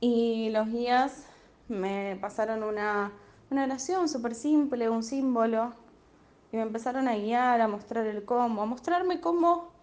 y 0.00 0.50
los 0.50 0.68
guías 0.68 1.26
me 1.68 2.16
pasaron 2.20 2.62
una, 2.62 3.12
una 3.50 3.64
oración 3.64 4.08
súper 4.08 4.34
simple, 4.34 4.88
un 4.88 5.02
símbolo, 5.02 5.72
y 6.52 6.56
me 6.56 6.62
empezaron 6.62 7.08
a 7.08 7.16
guiar, 7.16 7.60
a 7.60 7.68
mostrar 7.68 8.06
el 8.06 8.24
cómo, 8.24 8.62
a 8.62 8.66
mostrarme 8.66 9.20
cómo 9.20 9.76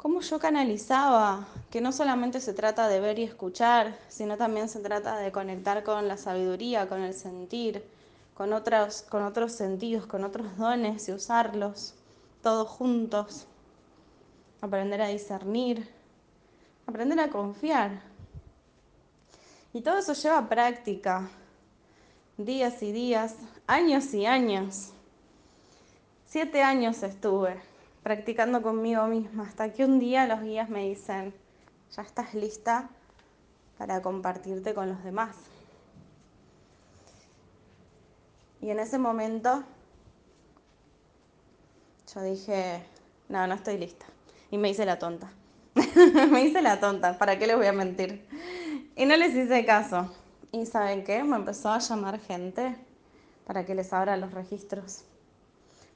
cómo 0.00 0.22
yo 0.22 0.38
canalizaba, 0.38 1.46
que 1.70 1.82
no 1.82 1.92
solamente 1.92 2.40
se 2.40 2.54
trata 2.54 2.88
de 2.88 3.00
ver 3.00 3.18
y 3.18 3.24
escuchar, 3.24 3.98
sino 4.08 4.38
también 4.38 4.70
se 4.70 4.80
trata 4.80 5.18
de 5.18 5.30
conectar 5.30 5.84
con 5.84 6.08
la 6.08 6.16
sabiduría, 6.16 6.88
con 6.88 7.02
el 7.02 7.12
sentir, 7.12 7.84
con 8.40 8.54
otros, 8.54 9.02
con 9.02 9.22
otros 9.22 9.52
sentidos, 9.52 10.06
con 10.06 10.24
otros 10.24 10.56
dones 10.56 11.06
y 11.06 11.12
usarlos 11.12 11.94
todos 12.42 12.66
juntos. 12.70 13.46
Aprender 14.62 15.02
a 15.02 15.08
discernir, 15.08 15.86
aprender 16.86 17.20
a 17.20 17.28
confiar. 17.28 18.00
Y 19.74 19.82
todo 19.82 19.98
eso 19.98 20.14
lleva 20.14 20.48
práctica, 20.48 21.28
días 22.38 22.82
y 22.82 22.92
días, 22.92 23.36
años 23.66 24.14
y 24.14 24.24
años. 24.24 24.94
Siete 26.24 26.62
años 26.62 27.02
estuve 27.02 27.60
practicando 28.02 28.62
conmigo 28.62 29.04
misma, 29.04 29.42
hasta 29.42 29.70
que 29.70 29.84
un 29.84 29.98
día 29.98 30.26
los 30.26 30.40
guías 30.40 30.70
me 30.70 30.88
dicen, 30.88 31.34
ya 31.94 32.00
estás 32.00 32.32
lista 32.32 32.88
para 33.76 34.00
compartirte 34.00 34.72
con 34.72 34.88
los 34.88 35.04
demás. 35.04 35.49
Y 38.60 38.70
en 38.70 38.80
ese 38.80 38.98
momento 38.98 39.64
yo 42.14 42.22
dije, 42.22 42.82
no, 43.28 43.46
no 43.46 43.54
estoy 43.54 43.78
lista. 43.78 44.06
Y 44.50 44.58
me 44.58 44.68
hice 44.70 44.84
la 44.84 44.98
tonta. 44.98 45.32
me 46.30 46.42
hice 46.44 46.60
la 46.60 46.80
tonta, 46.80 47.16
¿para 47.16 47.38
qué 47.38 47.46
les 47.46 47.56
voy 47.56 47.66
a 47.66 47.72
mentir? 47.72 48.26
Y 48.96 49.04
no 49.06 49.16
les 49.16 49.34
hice 49.34 49.64
caso. 49.64 50.12
¿Y 50.52 50.66
saben 50.66 51.04
qué? 51.04 51.22
Me 51.22 51.36
empezó 51.36 51.70
a 51.70 51.78
llamar 51.78 52.18
gente 52.20 52.76
para 53.46 53.64
que 53.64 53.74
les 53.74 53.92
abra 53.92 54.16
los 54.16 54.32
registros. 54.32 55.04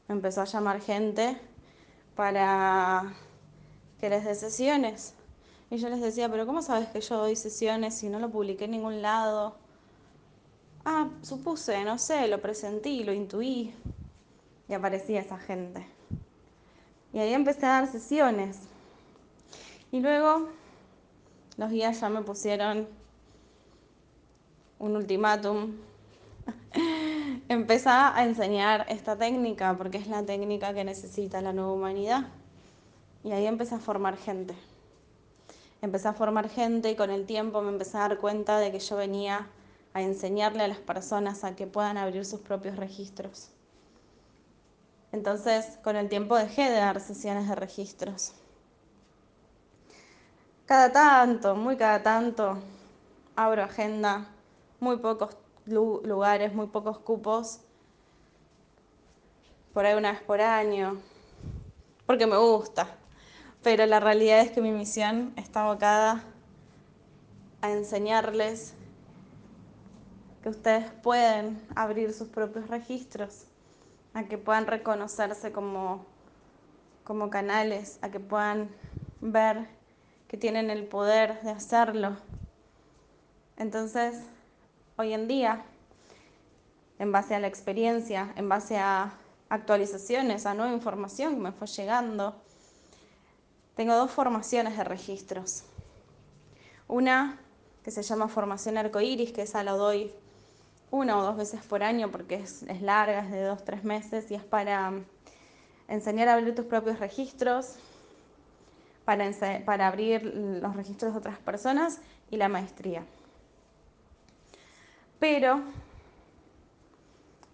Me 0.09 0.15
empezó 0.15 0.43
a 0.43 0.45
llamar 0.45 0.81
gente 0.81 1.41
para 2.15 3.15
que 4.01 4.09
les 4.09 4.25
dé 4.25 4.35
sesiones. 4.35 5.15
Y 5.71 5.79
yo 5.79 5.89
les 5.89 6.01
decía, 6.01 6.29
pero 6.29 6.47
¿cómo 6.47 6.63
sabes 6.63 6.89
que 6.89 7.01
yo 7.01 7.19
doy 7.19 7.35
sesiones 7.35 7.95
si 7.95 8.09
no 8.09 8.21
lo 8.21 8.31
publiqué 8.31 8.67
en 8.67 8.73
ningún 8.73 9.03
lado? 9.03 9.57
Ah, 10.85 11.09
supuse, 11.23 11.83
no 11.85 11.99
sé, 11.99 12.29
lo 12.29 12.41
presentí, 12.43 13.05
lo 13.05 13.13
intuí. 13.13 13.75
Y 14.69 14.75
aparecía 14.75 15.21
esa 15.21 15.39
gente. 15.39 15.87
Y 17.13 17.19
ahí 17.19 17.33
empecé 17.33 17.65
a 17.67 17.81
dar 17.81 17.87
sesiones. 17.87 18.59
Y 19.93 20.01
luego 20.01 20.49
los 21.57 21.71
guías 21.71 22.01
ya 22.01 22.09
me 22.09 22.23
pusieron 22.23 22.89
un 24.79 24.97
ultimátum. 24.97 25.73
Empecé 27.49 27.89
a 27.89 28.25
enseñar 28.25 28.85
esta 28.89 29.17
técnica 29.17 29.77
porque 29.79 29.99
es 29.99 30.09
la 30.09 30.25
técnica 30.25 30.75
que 30.75 30.85
necesita 30.85 31.41
la 31.41 31.53
nueva 31.53 31.73
humanidad. 31.73 32.29
Y 33.23 33.33
ahí 33.33 33.47
empecé 33.47 33.77
a 33.77 33.79
formar 33.79 34.17
gente. 34.17 34.55
Empecé 35.81 36.09
a 36.09 36.13
formar 36.13 36.49
gente 36.49 36.91
y 36.91 36.97
con 36.97 37.11
el 37.11 37.25
tiempo 37.25 37.63
me 37.63 37.71
empecé 37.71 37.97
a 37.97 38.01
dar 38.01 38.19
cuenta 38.19 38.59
de 38.59 38.73
que 38.73 38.81
yo 38.81 38.97
venía 38.97 39.47
a 39.95 40.03
enseñarle 40.03 40.65
a 40.65 40.69
las 40.69 40.79
personas 40.79 41.45
a 41.45 41.57
que 41.57 41.67
puedan 41.67 41.97
abrir 41.97 42.25
sus 42.27 42.41
propios 42.41 42.77
registros. 42.77 43.51
Entonces, 45.13 45.79
con 45.85 45.95
el 45.95 46.09
tiempo 46.09 46.37
dejé 46.37 46.69
de 46.69 46.77
dar 46.77 47.01
sesiones 47.01 47.49
de 47.49 47.55
registros. 47.55 48.35
Cada 50.67 50.93
tanto, 50.93 51.55
muy 51.55 51.77
cada 51.77 52.03
tanto, 52.03 52.59
abro 53.37 53.63
agenda, 53.63 54.27
muy 54.81 54.97
pocos 54.97 55.37
lugares, 55.67 56.53
muy 56.53 56.67
pocos 56.67 56.99
cupos, 56.99 57.61
por 59.73 59.87
ahí 59.87 59.95
una 59.95 60.13
vez 60.13 60.23
por 60.23 60.41
año, 60.41 61.01
porque 62.07 62.27
me 62.27 62.37
gusta. 62.37 62.97
Pero 63.63 63.87
la 63.87 64.01
realidad 64.01 64.41
es 64.41 64.51
que 64.51 64.61
mi 64.61 64.73
misión 64.73 65.33
está 65.37 65.63
abocada 65.63 66.25
a 67.63 67.71
enseñarles 67.71 68.75
que 70.45 70.51
ustedes 70.51 70.91
pueden 71.03 71.59
abrir 71.75 72.13
sus 72.13 72.29
propios 72.29 72.69
registros, 72.69 73.47
a 74.13 74.25
que 74.25 74.37
puedan 74.37 74.67
reconocerse 74.67 75.53
como, 75.53 76.05
como 77.03 77.31
canales, 77.31 77.99
a 78.03 78.11
que 78.11 78.21
puedan 78.21 78.69
ver 79.23 79.67
que 80.29 80.37
tienen 80.37 80.69
el 80.69 80.85
poder 80.85 81.41
de 81.41 81.51
hacerlo. 81.51 82.19
Entonces, 83.57 84.17
hoy 84.99 85.15
en 85.15 85.29
día, 85.29 85.65
en 86.99 87.11
base 87.11 87.35
a 87.35 87.41
la 87.41 87.47
experiencia, 87.47 88.35
en 88.37 88.47
base 88.51 88.77
a 88.77 89.15
actualizaciones, 89.49 90.45
a 90.45 90.53
nueva 90.53 90.75
información 90.75 91.37
que 91.37 91.41
me 91.41 91.53
fue 91.53 91.69
llegando. 91.69 92.37
Tengo 93.77 93.95
dos 93.95 94.11
formaciones 94.11 94.77
de 94.77 94.85
registros. 94.85 95.65
Una 96.87 97.41
que 97.83 97.91
se 97.91 98.03
llama 98.03 98.29
formación 98.29 98.77
arcoíris, 98.77 99.33
que 99.33 99.41
esa 99.41 99.65
la 99.65 99.73
doy 99.73 100.13
una 100.91 101.19
o 101.19 101.23
dos 101.23 101.37
veces 101.37 101.63
por 101.65 101.83
año 101.83 102.11
porque 102.11 102.37
es, 102.37 102.65
larga, 102.81 103.21
es 103.21 103.31
de 103.31 103.43
dos, 103.43 103.65
tres 103.65 103.85
meses 103.85 104.31
y 104.31 104.35
es 104.35 104.45
para 104.45 104.93
enseñar 105.89 106.29
a 106.29 106.35
abrir 106.35 106.55
tus 106.55 106.67
propios 106.67 106.99
registros, 106.99 107.77
para, 109.05 109.31
para 109.65 109.89
abrir 109.89 110.25
los 110.25 110.77
registros 110.77 111.13
de 111.13 111.19
otras 111.19 111.39
personas 111.39 112.01
y 112.31 112.37
la 112.37 112.49
maestría. 112.49 113.05
Pero 115.19 115.63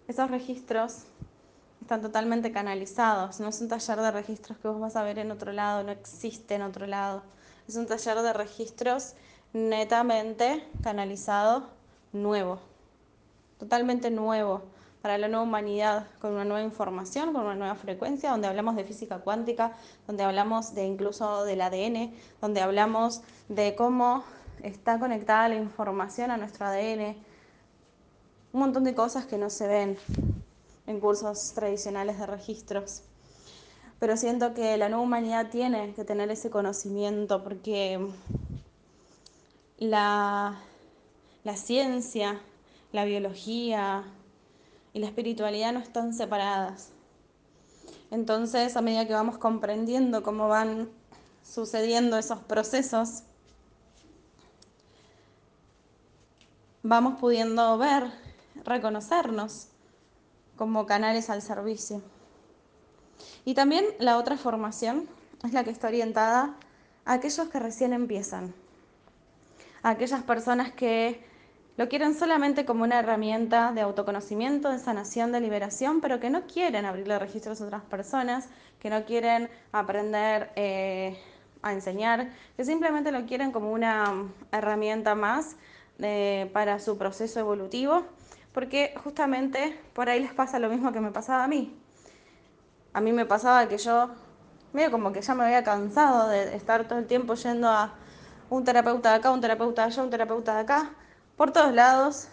esos 0.07 0.29
registros 0.29 1.05
están 1.81 2.01
totalmente 2.01 2.51
canalizados, 2.51 3.39
no 3.39 3.49
es 3.49 3.59
un 3.61 3.67
taller 3.67 3.99
de 3.99 4.11
registros 4.11 4.57
que 4.57 4.67
vos 4.67 4.79
vas 4.79 4.95
a 4.95 5.03
ver 5.03 5.19
en 5.19 5.31
otro 5.31 5.51
lado, 5.51 5.83
no 5.83 5.91
existe 5.91 6.55
en 6.55 6.61
otro 6.61 6.85
lado. 6.85 7.23
Es 7.67 7.75
un 7.75 7.87
taller 7.87 8.21
de 8.21 8.33
registros 8.33 9.13
netamente 9.53 10.65
canalizado 10.83 11.69
nuevo, 12.13 12.59
totalmente 13.61 14.09
nuevo 14.09 14.63
para 15.03 15.19
la 15.19 15.27
nueva 15.27 15.43
humanidad, 15.43 16.07
con 16.19 16.33
una 16.33 16.45
nueva 16.45 16.63
información, 16.63 17.31
con 17.31 17.43
una 17.43 17.53
nueva 17.53 17.75
frecuencia, 17.75 18.31
donde 18.31 18.47
hablamos 18.47 18.75
de 18.75 18.83
física 18.83 19.19
cuántica, 19.19 19.73
donde 20.07 20.23
hablamos 20.23 20.73
de 20.73 20.87
incluso 20.87 21.43
del 21.43 21.61
ADN, 21.61 22.11
donde 22.41 22.59
hablamos 22.59 23.21
de 23.49 23.75
cómo 23.75 24.23
está 24.63 24.97
conectada 24.97 25.47
la 25.49 25.55
información 25.57 26.31
a 26.31 26.37
nuestro 26.37 26.65
ADN, 26.65 27.15
un 28.53 28.59
montón 28.59 28.83
de 28.83 28.95
cosas 28.95 29.25
que 29.27 29.37
no 29.37 29.51
se 29.51 29.67
ven 29.67 29.97
en 30.87 30.99
cursos 30.99 31.51
tradicionales 31.53 32.17
de 32.17 32.25
registros. 32.25 33.03
Pero 33.99 34.17
siento 34.17 34.55
que 34.55 34.75
la 34.77 34.89
nueva 34.89 35.03
humanidad 35.03 35.51
tiene 35.51 35.93
que 35.93 36.03
tener 36.03 36.31
ese 36.31 36.49
conocimiento 36.49 37.43
porque 37.43 38.07
la, 39.77 40.59
la 41.43 41.55
ciencia, 41.55 42.41
la 42.91 43.05
biología 43.05 44.03
y 44.93 44.99
la 44.99 45.07
espiritualidad 45.07 45.73
no 45.73 45.79
están 45.79 46.13
separadas. 46.13 46.91
Entonces, 48.09 48.75
a 48.75 48.81
medida 48.81 49.07
que 49.07 49.13
vamos 49.13 49.37
comprendiendo 49.37 50.21
cómo 50.23 50.49
van 50.49 50.89
sucediendo 51.43 52.17
esos 52.17 52.39
procesos, 52.39 53.23
vamos 56.83 57.19
pudiendo 57.19 57.77
ver 57.77 58.11
reconocernos 58.65 59.67
como 60.57 60.85
canales 60.85 61.29
al 61.29 61.41
servicio. 61.41 62.01
Y 63.45 63.53
también 63.53 63.85
la 63.99 64.17
otra 64.17 64.37
formación 64.37 65.07
es 65.43 65.53
la 65.53 65.63
que 65.63 65.69
está 65.69 65.87
orientada 65.87 66.55
a 67.05 67.13
aquellos 67.13 67.47
que 67.49 67.59
recién 67.59 67.93
empiezan, 67.93 68.53
a 69.83 69.91
aquellas 69.91 70.23
personas 70.23 70.71
que 70.71 71.30
lo 71.77 71.87
quieren 71.87 72.13
solamente 72.13 72.65
como 72.65 72.83
una 72.83 72.99
herramienta 72.99 73.71
de 73.71 73.81
autoconocimiento, 73.81 74.69
de 74.69 74.79
sanación, 74.79 75.31
de 75.31 75.39
liberación, 75.39 76.01
pero 76.01 76.19
que 76.19 76.29
no 76.29 76.45
quieren 76.45 76.85
abrirle 76.85 77.17
registros 77.17 77.61
a 77.61 77.65
otras 77.65 77.81
personas, 77.83 78.49
que 78.79 78.89
no 78.89 79.05
quieren 79.05 79.49
aprender 79.71 80.51
eh, 80.55 81.17
a 81.61 81.73
enseñar, 81.73 82.29
que 82.57 82.65
simplemente 82.65 83.11
lo 83.11 83.25
quieren 83.25 83.51
como 83.51 83.71
una 83.71 84.25
herramienta 84.51 85.15
más 85.15 85.55
eh, 85.99 86.49
para 86.53 86.79
su 86.79 86.97
proceso 86.97 87.39
evolutivo, 87.39 88.03
porque 88.53 88.93
justamente 89.03 89.79
por 89.93 90.09
ahí 90.09 90.19
les 90.19 90.33
pasa 90.33 90.59
lo 90.59 90.69
mismo 90.69 90.91
que 90.91 90.99
me 90.99 91.11
pasaba 91.11 91.43
a 91.43 91.47
mí. 91.47 91.77
A 92.93 92.99
mí 92.99 93.13
me 93.13 93.25
pasaba 93.25 93.67
que 93.69 93.77
yo, 93.77 94.09
medio 94.73 94.91
como 94.91 95.13
que 95.13 95.21
ya 95.21 95.33
me 95.35 95.45
había 95.45 95.63
cansado 95.63 96.27
de 96.27 96.53
estar 96.55 96.85
todo 96.87 96.99
el 96.99 97.07
tiempo 97.07 97.35
yendo 97.35 97.69
a 97.69 97.95
un 98.49 98.65
terapeuta 98.65 99.11
de 99.11 99.15
acá, 99.15 99.31
un 99.31 99.39
terapeuta 99.39 99.83
de 99.83 99.87
allá, 99.87 100.03
un 100.03 100.09
terapeuta 100.09 100.55
de 100.55 100.59
acá, 100.61 100.91
por 101.41 101.53
todos 101.53 101.73
lados. 101.73 102.27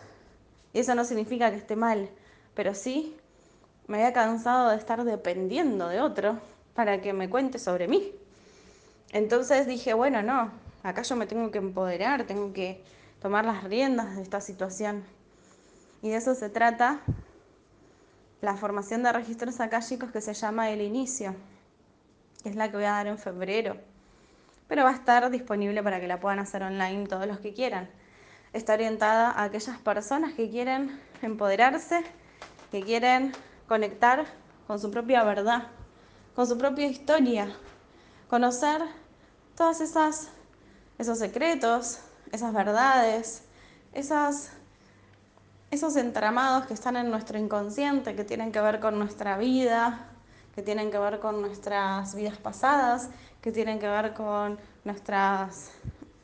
Y 0.74 0.80
eso 0.80 0.94
no 0.94 1.02
significa 1.02 1.50
que 1.50 1.56
esté 1.56 1.76
mal, 1.76 2.10
pero 2.52 2.74
sí 2.74 3.16
me 3.86 3.96
había 3.96 4.12
cansado 4.12 4.68
de 4.68 4.76
estar 4.76 5.02
dependiendo 5.02 5.88
de 5.88 6.02
otro 6.02 6.38
para 6.74 7.00
que 7.00 7.14
me 7.14 7.30
cuente 7.30 7.58
sobre 7.58 7.88
mí. 7.88 8.12
Entonces 9.12 9.66
dije, 9.66 9.94
bueno, 9.94 10.20
no, 10.20 10.50
acá 10.82 11.00
yo 11.00 11.16
me 11.16 11.26
tengo 11.26 11.50
que 11.50 11.56
empoderar, 11.56 12.24
tengo 12.24 12.52
que 12.52 12.84
tomar 13.22 13.46
las 13.46 13.64
riendas 13.64 14.14
de 14.14 14.20
esta 14.20 14.42
situación. 14.42 15.02
Y 16.02 16.10
de 16.10 16.16
eso 16.16 16.34
se 16.34 16.50
trata 16.50 17.00
la 18.42 18.58
formación 18.58 19.02
de 19.02 19.10
registros 19.10 19.56
chicos 19.88 20.10
que 20.10 20.20
se 20.20 20.34
llama 20.34 20.68
El 20.68 20.82
Inicio, 20.82 21.34
que 22.42 22.50
es 22.50 22.56
la 22.56 22.70
que 22.70 22.76
voy 22.76 22.84
a 22.84 22.90
dar 22.90 23.06
en 23.06 23.16
febrero. 23.16 23.78
Pero 24.68 24.84
va 24.84 24.90
a 24.90 24.94
estar 24.96 25.30
disponible 25.30 25.82
para 25.82 25.98
que 25.98 26.08
la 26.08 26.20
puedan 26.20 26.40
hacer 26.40 26.62
online 26.62 27.06
todos 27.06 27.26
los 27.26 27.38
que 27.38 27.54
quieran 27.54 27.88
está 28.52 28.74
orientada 28.74 29.30
a 29.30 29.44
aquellas 29.44 29.78
personas 29.78 30.34
que 30.34 30.50
quieren 30.50 31.00
empoderarse, 31.22 32.02
que 32.70 32.82
quieren 32.82 33.32
conectar 33.66 34.26
con 34.66 34.78
su 34.78 34.90
propia 34.90 35.24
verdad, 35.24 35.68
con 36.34 36.46
su 36.46 36.56
propia 36.58 36.86
historia, 36.86 37.48
conocer 38.28 38.82
todas 39.56 39.80
esas 39.80 40.30
esos 40.98 41.18
secretos, 41.18 42.00
esas 42.32 42.52
verdades, 42.52 43.44
esas 43.92 44.50
esos 45.70 45.96
entramados 45.96 46.66
que 46.66 46.74
están 46.74 46.96
en 46.96 47.10
nuestro 47.10 47.38
inconsciente, 47.38 48.16
que 48.16 48.24
tienen 48.24 48.52
que 48.52 48.60
ver 48.60 48.80
con 48.80 48.98
nuestra 48.98 49.36
vida, 49.36 50.08
que 50.54 50.62
tienen 50.62 50.90
que 50.90 50.98
ver 50.98 51.20
con 51.20 51.40
nuestras 51.42 52.14
vidas 52.14 52.38
pasadas, 52.38 53.10
que 53.42 53.52
tienen 53.52 53.78
que 53.78 53.86
ver 53.86 54.14
con 54.14 54.58
nuestras, 54.84 55.72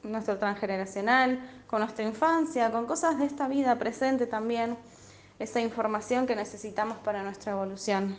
nuestro 0.04 0.38
transgeneracional, 0.38 1.40
con 1.66 1.80
nuestra 1.80 2.04
infancia, 2.04 2.70
con 2.70 2.86
cosas 2.86 3.18
de 3.18 3.26
esta 3.26 3.48
vida 3.48 3.78
presente 3.78 4.26
también, 4.26 4.76
esa 5.38 5.60
información 5.60 6.26
que 6.26 6.36
necesitamos 6.36 6.98
para 6.98 7.22
nuestra 7.22 7.52
evolución. 7.52 8.18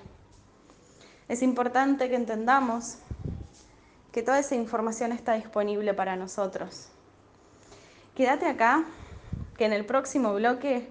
Es 1.27 1.41
importante 1.41 2.09
que 2.09 2.15
entendamos 2.15 2.97
que 4.11 4.21
toda 4.23 4.39
esa 4.39 4.55
información 4.55 5.11
está 5.11 5.33
disponible 5.33 5.93
para 5.93 6.15
nosotros. 6.15 6.89
Quédate 8.15 8.47
acá, 8.47 8.85
que 9.57 9.65
en 9.65 9.73
el 9.73 9.85
próximo 9.85 10.33
bloque 10.33 10.89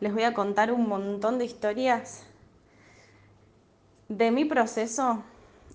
les 0.00 0.12
voy 0.12 0.24
a 0.24 0.34
contar 0.34 0.72
un 0.72 0.88
montón 0.88 1.38
de 1.38 1.44
historias 1.44 2.24
de 4.08 4.30
mi 4.30 4.44
proceso 4.44 5.22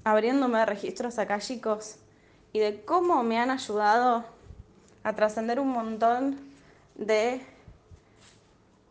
abriéndome 0.04 0.66
registros 0.66 1.20
acá, 1.20 1.40
chicos, 1.40 1.98
y 2.54 2.60
de 2.60 2.84
cómo 2.84 3.24
me 3.24 3.40
han 3.40 3.52
ayudado 3.52 4.26
a 5.10 5.16
trascender 5.16 5.60
un 5.60 5.70
montón 5.70 6.38
de 6.96 7.42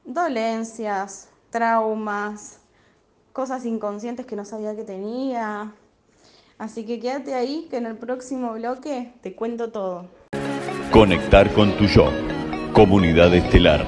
dolencias, 0.04 1.28
traumas, 1.50 2.58
cosas 3.32 3.64
inconscientes 3.64 4.26
que 4.26 4.36
no 4.36 4.44
sabía 4.44 4.74
que 4.74 4.82
tenía. 4.82 5.72
Así 6.58 6.84
que 6.84 6.98
quédate 6.98 7.34
ahí 7.34 7.68
que 7.70 7.76
en 7.76 7.86
el 7.86 7.96
próximo 7.96 8.52
bloque 8.54 9.12
te 9.22 9.34
cuento 9.34 9.70
todo. 9.70 10.06
Conectar 10.90 11.52
con 11.52 11.76
tu 11.76 11.84
yo. 11.84 12.10
Comunidad 12.72 13.32
Estelar. 13.34 13.86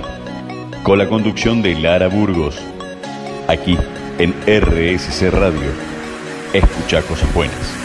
Con 0.84 0.98
la 0.98 1.08
conducción 1.08 1.62
de 1.62 1.74
Lara 1.74 2.08
Burgos. 2.08 2.56
Aquí 3.48 3.76
en 4.18 4.32
RSC 4.46 5.30
Radio. 5.30 5.70
Escucha 6.52 7.02
cosas 7.02 7.32
buenas. 7.34 7.79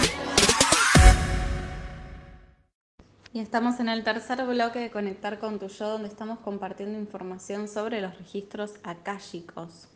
Y 3.35 3.39
estamos 3.39 3.81
en 3.81 3.89
el 3.89 4.05
tercer 4.05 4.41
bloque 4.45 4.79
de 4.79 4.89
Conectar 4.89 5.39
con 5.39 5.59
tu 5.59 5.67
yo, 5.67 5.89
donde 5.89 6.07
estamos 6.07 6.39
compartiendo 6.39 6.97
información 6.97 7.67
sobre 7.67 7.99
los 7.99 8.17
registros 8.17 8.75
akáshicos. 8.81 9.89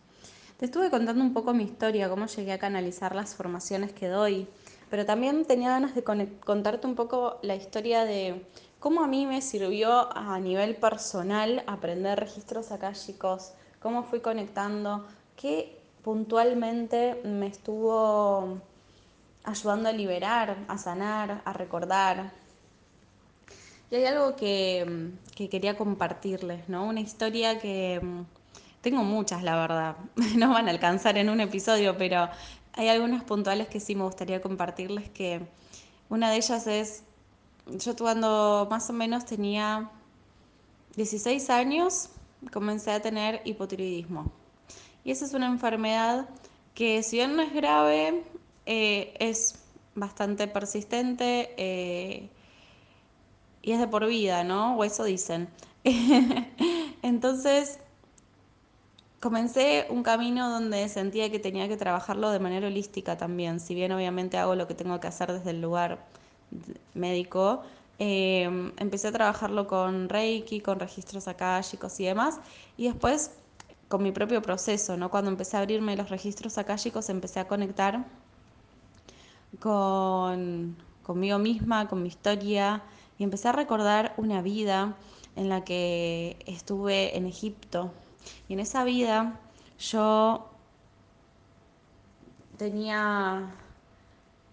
Te 0.57 0.65
estuve 0.65 0.89
contando 0.89 1.23
un 1.23 1.31
poco 1.31 1.53
mi 1.53 1.63
historia, 1.63 2.09
cómo 2.09 2.25
llegué 2.25 2.51
a 2.51 2.59
canalizar 2.59 3.15
las 3.15 3.35
formaciones 3.35 3.93
que 3.93 4.09
doy, 4.09 4.45
pero 4.89 5.05
también 5.05 5.45
tenía 5.45 5.69
ganas 5.69 5.95
de 5.95 6.03
contarte 6.03 6.85
un 6.85 6.95
poco 6.95 7.39
la 7.41 7.55
historia 7.55 8.03
de 8.03 8.45
cómo 8.77 9.03
a 9.03 9.07
mí 9.07 9.25
me 9.25 9.41
sirvió 9.41 10.13
a 10.13 10.37
nivel 10.41 10.75
personal 10.75 11.63
aprender 11.65 12.19
registros 12.19 12.73
akáshicos, 12.73 13.53
cómo 13.81 14.03
fui 14.03 14.19
conectando, 14.19 15.07
qué 15.37 15.79
puntualmente 16.03 17.21
me 17.23 17.47
estuvo 17.47 18.57
ayudando 19.45 19.87
a 19.87 19.93
liberar, 19.93 20.57
a 20.67 20.77
sanar, 20.77 21.41
a 21.45 21.53
recordar, 21.53 22.33
y 23.91 23.95
hay 23.95 24.05
algo 24.05 24.35
que, 24.35 25.11
quería 25.35 25.77
compartirles, 25.77 26.69
¿no? 26.69 26.85
Una 26.85 26.99
historia 26.99 27.59
que 27.59 27.99
mm, 28.01 28.25
tengo 28.81 29.03
muchas, 29.03 29.43
la 29.43 29.55
verdad. 29.55 29.95
No 30.37 30.49
van 30.49 30.67
a 30.67 30.71
alcanzar 30.71 31.17
en 31.17 31.29
un 31.29 31.39
episodio, 31.39 31.97
pero 31.97 32.29
hay 32.73 32.87
algunas 32.89 33.23
puntuales 33.23 33.67
que 33.67 33.79
sí 33.79 33.95
me 33.95 34.03
gustaría 34.03 34.41
compartirles 34.41 35.09
que 35.09 35.41
una 36.09 36.29
de 36.29 36.37
ellas 36.37 36.67
es, 36.67 37.03
yo 37.67 37.95
cuando 37.95 38.67
más 38.69 38.89
o 38.89 38.93
menos 38.93 39.25
tenía 39.25 39.89
16 40.95 41.49
años, 41.49 42.09
comencé 42.51 42.91
a 42.91 43.01
tener 43.01 43.41
hipotiroidismo. 43.45 44.31
Y 45.03 45.11
esa 45.11 45.25
es 45.25 45.33
una 45.33 45.47
enfermedad 45.47 46.29
que 46.75 47.01
si 47.03 47.17
bien 47.17 47.35
no 47.35 47.41
es 47.41 47.53
grave, 47.53 48.23
eh, 48.65 49.13
es 49.19 49.55
bastante 49.95 50.47
persistente. 50.47 51.53
Eh, 51.57 52.29
y 53.61 53.71
es 53.71 53.79
de 53.79 53.87
por 53.87 54.05
vida, 54.07 54.43
¿no? 54.43 54.77
O 54.77 54.83
eso 54.83 55.03
dicen. 55.03 55.49
Entonces, 57.01 57.79
comencé 59.19 59.87
un 59.89 60.03
camino 60.03 60.49
donde 60.49 60.87
sentía 60.89 61.29
que 61.29 61.39
tenía 61.39 61.67
que 61.67 61.77
trabajarlo 61.77 62.31
de 62.31 62.39
manera 62.39 62.67
holística 62.67 63.17
también, 63.17 63.59
si 63.59 63.75
bien 63.75 63.91
obviamente 63.91 64.37
hago 64.37 64.55
lo 64.55 64.67
que 64.67 64.75
tengo 64.75 64.99
que 64.99 65.07
hacer 65.07 65.31
desde 65.31 65.51
el 65.51 65.61
lugar 65.61 66.05
médico. 66.93 67.63
Em, 67.99 68.71
empecé 68.77 69.09
a 69.09 69.11
trabajarlo 69.11 69.67
con 69.67 70.07
Reiki, 70.07 70.61
con 70.61 70.79
registros 70.79 71.27
akáshicos 71.27 71.99
y 71.99 72.05
demás, 72.05 72.39
y 72.77 72.85
después 72.87 73.31
con 73.89 74.03
mi 74.03 74.11
propio 74.11 74.41
proceso, 74.41 74.95
¿no? 74.97 75.09
Cuando 75.09 75.31
empecé 75.31 75.57
a 75.57 75.61
abrirme 75.61 75.95
los 75.97 76.09
registros 76.09 76.57
akáshicos, 76.57 77.09
empecé 77.09 77.39
a 77.39 77.47
conectar 77.47 78.05
con 79.59 80.77
conmigo 81.03 81.39
misma, 81.39 81.87
con 81.87 82.03
mi 82.03 82.09
historia, 82.09 82.83
y 83.19 83.23
empecé 83.23 83.49
a 83.49 83.51
recordar 83.51 84.13
una 84.17 84.41
vida 84.41 84.95
en 85.35 85.49
la 85.49 85.63
que 85.63 86.37
estuve 86.47 87.15
en 87.17 87.27
Egipto. 87.27 87.91
Y 88.47 88.53
en 88.53 88.61
esa 88.61 88.83
vida 88.83 89.39
yo 89.77 90.49
tenía 92.57 93.51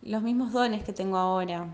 los 0.03 0.23
mismos 0.23 0.53
dones 0.53 0.85
que 0.85 0.93
tengo 0.93 1.17
ahora. 1.17 1.69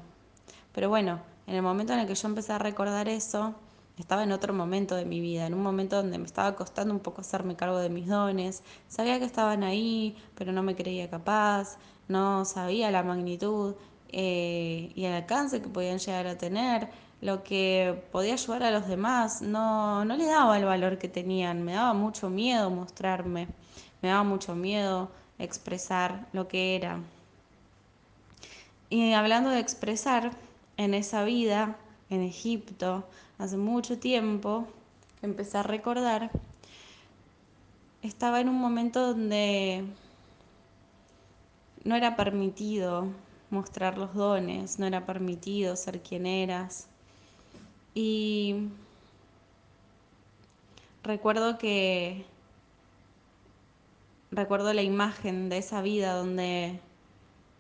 Pero 0.73 0.89
bueno, 0.89 1.21
en 1.47 1.57
el 1.57 1.63
momento 1.63 1.95
en 1.95 2.01
el 2.01 2.07
que 2.07 2.15
yo 2.15 2.29
empecé 2.29 2.53
a 2.53 2.59
recordar 2.59 3.09
eso, 3.09 3.55
estaba 3.99 4.23
en 4.23 4.33
otro 4.33 4.53
momento 4.53 4.95
de 4.95 5.05
mi 5.05 5.21
vida, 5.21 5.47
en 5.47 5.55
un 5.55 5.63
momento 5.63 5.97
donde 5.97 6.19
me 6.19 6.27
estaba 6.27 6.55
costando 6.57 6.95
un 6.95 7.01
poco 7.01 7.23
hacerme 7.23 7.57
cargo 7.57 7.79
de 7.79 7.91
mis 7.91 8.07
dones. 8.07 8.63
Sabía 8.89 9.19
que 9.19 9.25
estaban 9.25 9.63
ahí, 9.63 10.17
pero 10.35 10.53
no 10.53 10.63
me 10.63 10.77
creía 10.77 11.09
capaz, 11.11 11.79
no 12.09 12.45
sabía 12.45 12.91
la 12.91 13.03
magnitud 13.03 13.75
eh, 14.12 14.92
y 14.94 15.05
el 15.05 15.14
alcance 15.14 15.61
que 15.62 15.68
podían 15.68 15.98
llegar 15.98 16.27
a 16.27 16.38
tener, 16.38 16.88
lo 17.20 17.42
que 17.44 18.03
podía 18.12 18.35
ayudar 18.35 18.62
a 18.64 18.70
los 18.70 18.88
demás, 18.88 19.42
no, 19.42 20.05
no 20.05 20.16
le 20.16 20.27
daba 20.27 20.59
el 20.59 20.64
valor 20.64 20.98
que 20.98 21.09
tenían, 21.09 21.62
me 21.62 21.72
daba 21.75 21.94
mucho 21.94 22.31
miedo 22.31 22.70
mostrarme, 22.70 23.48
me 24.03 24.09
daba 24.09 24.25
mucho 24.25 24.55
miedo 24.55 25.11
expresar 25.38 26.27
lo 26.33 26.48
que 26.48 26.77
era. 26.77 27.01
Y 28.90 29.12
hablando 29.12 29.51
de 29.51 29.61
expresar, 29.61 30.33
en 30.77 30.94
esa 30.94 31.25
vida, 31.25 31.77
en 32.11 32.22
Egipto, 32.22 33.05
hace 33.38 33.57
mucho 33.57 33.98
tiempo, 33.98 34.66
empecé 35.22 35.59
a 35.59 35.62
recordar, 35.62 36.31
estaba 38.03 38.40
en 38.40 38.48
un 38.48 38.57
momento 38.57 39.07
donde 39.07 39.85
no 41.85 41.94
era 41.94 42.16
permitido 42.16 43.09
mostrar 43.53 43.99
los 43.99 44.15
dones, 44.15 44.79
no 44.79 44.87
era 44.87 45.07
permitido 45.07 45.77
ser 45.77 46.03
quien 46.03 46.27
eras. 46.27 46.88
Y 47.95 48.69
recuerdo 51.03 51.59
que 51.59 52.25
recuerdo 54.31 54.73
la 54.73 54.83
imagen 54.83 55.51
de 55.51 55.59
esa 55.59 55.83
vida 55.83 56.15
donde, 56.15 56.81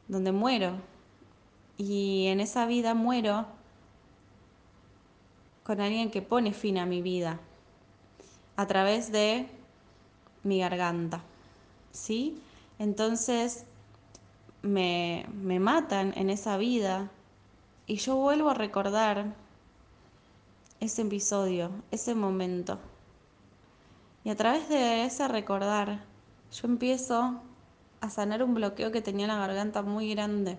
donde 0.08 0.32
muero. 0.32 0.72
Y 1.76 2.26
en 2.28 2.40
esa 2.40 2.66
vida 2.66 2.94
muero 2.94 3.46
con 5.62 5.80
alguien 5.80 6.10
que 6.10 6.22
pone 6.22 6.52
fin 6.52 6.78
a 6.78 6.86
mi 6.86 7.02
vida 7.02 7.38
a 8.56 8.66
través 8.66 9.12
de 9.12 9.46
mi 10.42 10.60
garganta. 10.60 11.22
¿Sí? 11.92 12.40
Entonces 12.78 13.66
me, 14.62 15.26
me 15.34 15.60
matan 15.60 16.12
en 16.16 16.30
esa 16.30 16.56
vida 16.56 17.10
y 17.86 17.96
yo 17.96 18.16
vuelvo 18.16 18.50
a 18.50 18.54
recordar 18.54 19.34
ese 20.80 21.02
episodio, 21.02 21.70
ese 21.90 22.14
momento. 22.14 22.78
Y 24.24 24.30
a 24.30 24.36
través 24.36 24.68
de 24.68 25.04
ese 25.04 25.26
recordar, 25.28 26.04
yo 26.52 26.68
empiezo 26.68 27.40
a 28.00 28.10
sanar 28.10 28.42
un 28.42 28.54
bloqueo 28.54 28.92
que 28.92 29.02
tenía 29.02 29.26
en 29.26 29.32
la 29.32 29.38
garganta 29.38 29.82
muy 29.82 30.14
grande. 30.14 30.58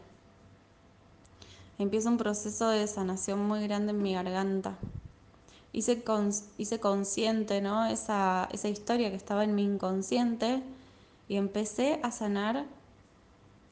Empieza 1.78 2.10
un 2.10 2.18
proceso 2.18 2.70
de 2.70 2.88
sanación 2.88 3.46
muy 3.46 3.64
grande 3.64 3.92
en 3.92 4.02
mi 4.02 4.14
garganta. 4.14 4.78
Hice, 5.72 6.04
hice 6.58 6.80
consciente 6.80 7.62
¿no? 7.62 7.86
esa, 7.86 8.48
esa 8.52 8.70
historia 8.70 9.10
que 9.10 9.16
estaba 9.16 9.44
en 9.44 9.56
mi 9.56 9.64
inconsciente 9.64 10.62
y 11.28 11.36
empecé 11.38 12.00
a 12.04 12.12
sanar 12.12 12.66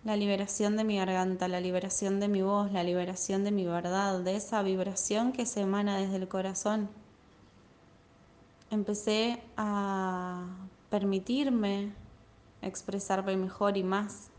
la 0.03 0.15
liberación 0.15 0.77
de 0.77 0.83
mi 0.83 0.97
garganta, 0.97 1.47
la 1.47 1.59
liberación 1.59 2.19
de 2.19 2.27
mi 2.27 2.41
voz, 2.41 2.71
la 2.71 2.83
liberación 2.83 3.43
de 3.43 3.51
mi 3.51 3.65
verdad, 3.65 4.19
de 4.21 4.35
esa 4.35 4.63
vibración 4.63 5.31
que 5.31 5.45
se 5.45 5.61
emana 5.61 5.97
desde 5.97 6.15
el 6.15 6.27
corazón. 6.27 6.89
Empecé 8.71 9.43
a 9.57 10.47
permitirme 10.89 11.93
expresarme 12.63 13.37
mejor 13.37 13.77
y 13.77 13.83
más. 13.83 14.31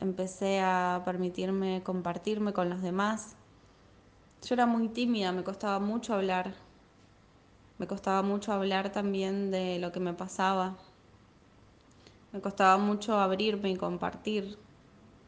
Empecé 0.00 0.60
a 0.60 1.02
permitirme 1.04 1.82
compartirme 1.84 2.52
con 2.52 2.68
los 2.68 2.82
demás. 2.82 3.36
Yo 4.44 4.54
era 4.54 4.66
muy 4.66 4.88
tímida, 4.88 5.30
me 5.30 5.44
costaba 5.44 5.78
mucho 5.78 6.14
hablar. 6.14 6.54
Me 7.78 7.86
costaba 7.86 8.22
mucho 8.22 8.52
hablar 8.52 8.90
también 8.90 9.52
de 9.52 9.78
lo 9.78 9.92
que 9.92 10.00
me 10.00 10.12
pasaba. 10.12 10.76
Me 12.32 12.40
costaba 12.40 12.78
mucho 12.78 13.18
abrirme 13.20 13.70
y 13.70 13.76
compartir 13.76 14.58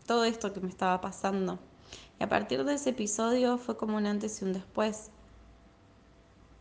todo 0.06 0.24
esto 0.24 0.52
que 0.52 0.60
me 0.60 0.68
estaba 0.68 1.00
pasando. 1.00 1.58
Y 2.20 2.24
a 2.24 2.28
partir 2.28 2.64
de 2.64 2.74
ese 2.74 2.90
episodio 2.90 3.58
fue 3.58 3.76
como 3.76 3.96
un 3.96 4.06
antes 4.06 4.40
y 4.40 4.44
un 4.44 4.52
después, 4.52 5.10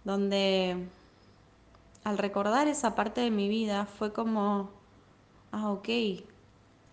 donde 0.04 0.88
al 2.04 2.18
recordar 2.18 2.68
esa 2.68 2.96
parte 2.96 3.22
de 3.22 3.32
mi 3.32 3.48
vida 3.48 3.86
fue 3.86 4.12
como 4.12 4.70
ah, 5.54 5.72
ok, 5.72 5.88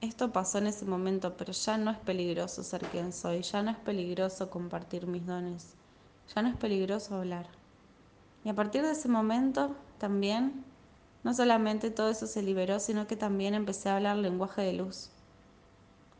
esto 0.00 0.32
pasó 0.32 0.58
en 0.58 0.68
ese 0.68 0.84
momento, 0.84 1.36
pero 1.36 1.52
ya 1.52 1.76
no 1.78 1.90
es 1.90 1.98
peligroso 1.98 2.62
ser 2.62 2.82
quien 2.86 3.12
soy, 3.12 3.42
ya 3.42 3.62
no 3.62 3.70
es 3.70 3.78
peligroso 3.78 4.50
compartir 4.50 5.06
mis 5.06 5.26
dones, 5.26 5.74
ya 6.34 6.42
no 6.42 6.50
es 6.50 6.56
peligroso 6.56 7.16
hablar. 7.16 7.48
Y 8.44 8.50
a 8.50 8.54
partir 8.54 8.82
de 8.82 8.92
ese 8.92 9.08
momento 9.08 9.74
también, 9.98 10.64
no 11.24 11.34
solamente 11.34 11.90
todo 11.90 12.10
eso 12.10 12.26
se 12.26 12.42
liberó, 12.42 12.80
sino 12.80 13.06
que 13.06 13.16
también 13.16 13.54
empecé 13.54 13.88
a 13.88 13.96
hablar 13.96 14.16
lenguaje 14.16 14.62
de 14.62 14.74
luz. 14.74 15.10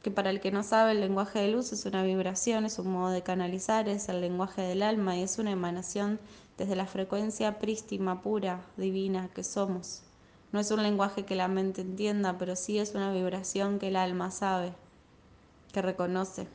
Que 0.02 0.10
para 0.10 0.30
el 0.30 0.40
que 0.40 0.50
no 0.50 0.62
sabe, 0.62 0.92
el 0.92 1.00
lenguaje 1.00 1.40
de 1.40 1.48
luz 1.48 1.72
es 1.72 1.84
una 1.84 2.02
vibración, 2.02 2.64
es 2.64 2.78
un 2.78 2.90
modo 2.90 3.10
de 3.10 3.22
canalizar, 3.22 3.88
es 3.88 4.08
el 4.08 4.20
lenguaje 4.20 4.62
del 4.62 4.82
alma 4.82 5.16
y 5.16 5.22
es 5.22 5.38
una 5.38 5.50
emanación 5.50 6.18
desde 6.56 6.76
la 6.76 6.86
frecuencia 6.86 7.58
prístima, 7.58 8.22
pura, 8.22 8.60
divina 8.76 9.28
que 9.34 9.44
somos. 9.44 10.02
No 10.52 10.60
es 10.60 10.70
un 10.70 10.82
lenguaje 10.82 11.24
que 11.24 11.36
la 11.36 11.48
mente 11.48 11.82
entienda, 11.82 12.38
pero 12.38 12.56
sí 12.56 12.78
es 12.78 12.94
una 12.94 13.12
vibración 13.12 13.78
que 13.78 13.88
el 13.88 13.96
alma 13.96 14.30
sabe, 14.30 14.72
que 15.72 15.82
reconoce. 15.82 16.48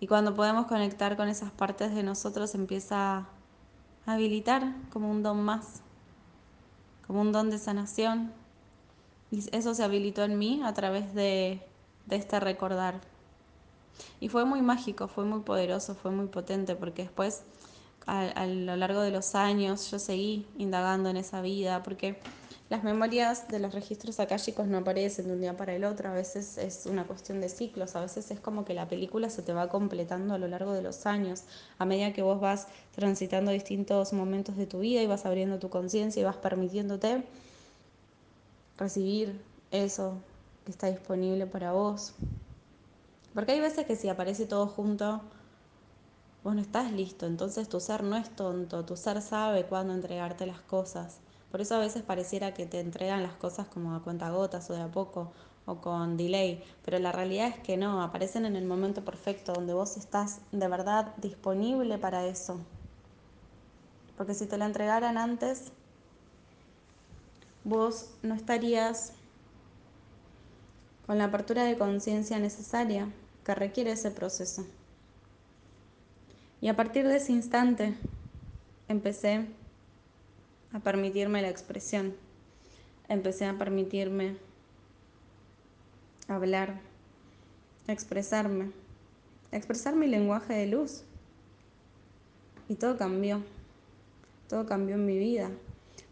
Y 0.00 0.08
cuando 0.08 0.34
podemos 0.34 0.66
conectar 0.66 1.16
con 1.16 1.28
esas 1.28 1.52
partes 1.52 1.94
de 1.94 2.02
nosotros 2.02 2.56
empieza 2.56 3.18
a 3.18 3.26
habilitar 4.04 4.74
como 4.90 5.08
un 5.08 5.22
don 5.22 5.44
más, 5.44 5.80
como 7.06 7.20
un 7.20 7.30
don 7.30 7.50
de 7.50 7.58
sanación. 7.58 8.32
Y 9.32 9.42
eso 9.50 9.74
se 9.74 9.82
habilitó 9.82 10.22
en 10.22 10.38
mí 10.38 10.60
a 10.62 10.72
través 10.74 11.14
de, 11.14 11.60
de 12.06 12.16
este 12.16 12.38
recordar. 12.38 13.00
Y 14.20 14.28
fue 14.28 14.44
muy 14.44 14.62
mágico, 14.62 15.08
fue 15.08 15.24
muy 15.24 15.40
poderoso, 15.40 15.96
fue 15.96 16.12
muy 16.12 16.26
potente, 16.26 16.76
porque 16.76 17.02
después 17.02 17.42
a, 18.06 18.46
lo 18.46 18.76
largo 18.76 19.00
de 19.00 19.10
los 19.10 19.34
años 19.34 19.90
yo 19.90 19.98
seguí 19.98 20.46
indagando 20.58 21.08
en 21.08 21.16
esa 21.16 21.40
vida, 21.40 21.82
porque 21.82 22.16
las 22.68 22.84
memorias 22.84 23.48
de 23.48 23.58
los 23.58 23.74
registros 23.74 24.18
akáshicos 24.18 24.66
no 24.66 24.78
aparecen 24.78 25.26
de 25.26 25.32
un 25.34 25.40
día 25.40 25.56
para 25.56 25.74
el 25.74 25.84
otro, 25.84 26.08
a 26.08 26.12
veces 26.12 26.58
es 26.58 26.86
una 26.86 27.04
cuestión 27.04 27.40
de 27.40 27.48
ciclos, 27.48 27.96
a 27.96 28.00
veces 28.00 28.30
es 28.30 28.40
como 28.40 28.64
que 28.64 28.74
la 28.74 28.88
película 28.88 29.30
se 29.30 29.42
te 29.42 29.52
va 29.52 29.68
completando 29.68 30.34
a 30.34 30.38
lo 30.38 30.48
largo 30.48 30.72
de 30.72 30.82
los 30.82 31.06
años, 31.06 31.44
a 31.78 31.84
medida 31.84 32.12
que 32.12 32.22
vos 32.22 32.40
vas 32.40 32.66
transitando 32.94 33.50
distintos 33.50 34.12
momentos 34.12 34.56
de 34.56 34.66
tu 34.66 34.80
vida 34.80 35.02
y 35.02 35.06
vas 35.06 35.26
abriendo 35.26 35.58
tu 35.58 35.68
conciencia 35.68 36.20
y 36.20 36.24
vas 36.24 36.36
permitiéndote 36.36 37.24
recibir 38.78 39.42
eso 39.70 40.14
que 40.64 40.70
está 40.70 40.88
disponible 40.88 41.46
para 41.46 41.72
vos. 41.72 42.14
Porque 43.34 43.52
hay 43.52 43.60
veces 43.60 43.86
que 43.86 43.96
si 43.96 44.08
aparece 44.08 44.46
todo 44.46 44.66
junto, 44.66 45.22
vos 46.44 46.54
no 46.54 46.60
estás 46.60 46.92
listo, 46.92 47.26
entonces 47.26 47.68
tu 47.68 47.80
ser 47.80 48.02
no 48.02 48.16
es 48.16 48.28
tonto, 48.34 48.84
tu 48.84 48.96
ser 48.96 49.22
sabe 49.22 49.64
cuándo 49.64 49.94
entregarte 49.94 50.46
las 50.46 50.60
cosas. 50.60 51.20
Por 51.50 51.60
eso 51.60 51.74
a 51.74 51.78
veces 51.78 52.02
pareciera 52.02 52.54
que 52.54 52.66
te 52.66 52.80
entregan 52.80 53.22
las 53.22 53.34
cosas 53.34 53.68
como 53.68 53.94
a 53.94 54.02
cuentagotas 54.02 54.68
o 54.70 54.74
de 54.74 54.82
a 54.82 54.90
poco 54.90 55.32
o 55.66 55.76
con 55.76 56.16
delay, 56.16 56.62
pero 56.84 56.98
la 56.98 57.12
realidad 57.12 57.48
es 57.48 57.58
que 57.60 57.76
no, 57.76 58.02
aparecen 58.02 58.46
en 58.46 58.56
el 58.56 58.64
momento 58.64 59.04
perfecto 59.04 59.52
donde 59.52 59.74
vos 59.74 59.96
estás 59.96 60.40
de 60.50 60.66
verdad 60.66 61.14
disponible 61.18 61.98
para 61.98 62.26
eso. 62.26 62.58
Porque 64.16 64.34
si 64.34 64.46
te 64.46 64.58
la 64.58 64.66
entregaran 64.66 65.18
antes, 65.18 65.72
vos 67.64 68.10
no 68.22 68.34
estarías 68.34 69.12
con 71.06 71.18
la 71.18 71.24
apertura 71.24 71.64
de 71.64 71.76
conciencia 71.76 72.38
necesaria 72.38 73.08
que 73.44 73.54
requiere 73.54 73.92
ese 73.92 74.10
proceso. 74.10 74.66
Y 76.60 76.68
a 76.68 76.76
partir 76.76 77.06
de 77.06 77.16
ese 77.16 77.32
instante 77.32 77.94
empecé 78.88 79.46
a 80.72 80.78
permitirme 80.78 81.42
la 81.42 81.48
expresión, 81.48 82.14
empecé 83.08 83.46
a 83.46 83.58
permitirme 83.58 84.36
hablar, 86.28 86.80
expresarme, 87.88 88.70
expresar 89.50 89.96
mi 89.96 90.06
lenguaje 90.06 90.54
de 90.54 90.66
luz. 90.66 91.02
Y 92.68 92.76
todo 92.76 92.96
cambió, 92.96 93.42
todo 94.48 94.66
cambió 94.66 94.94
en 94.94 95.04
mi 95.04 95.18
vida. 95.18 95.50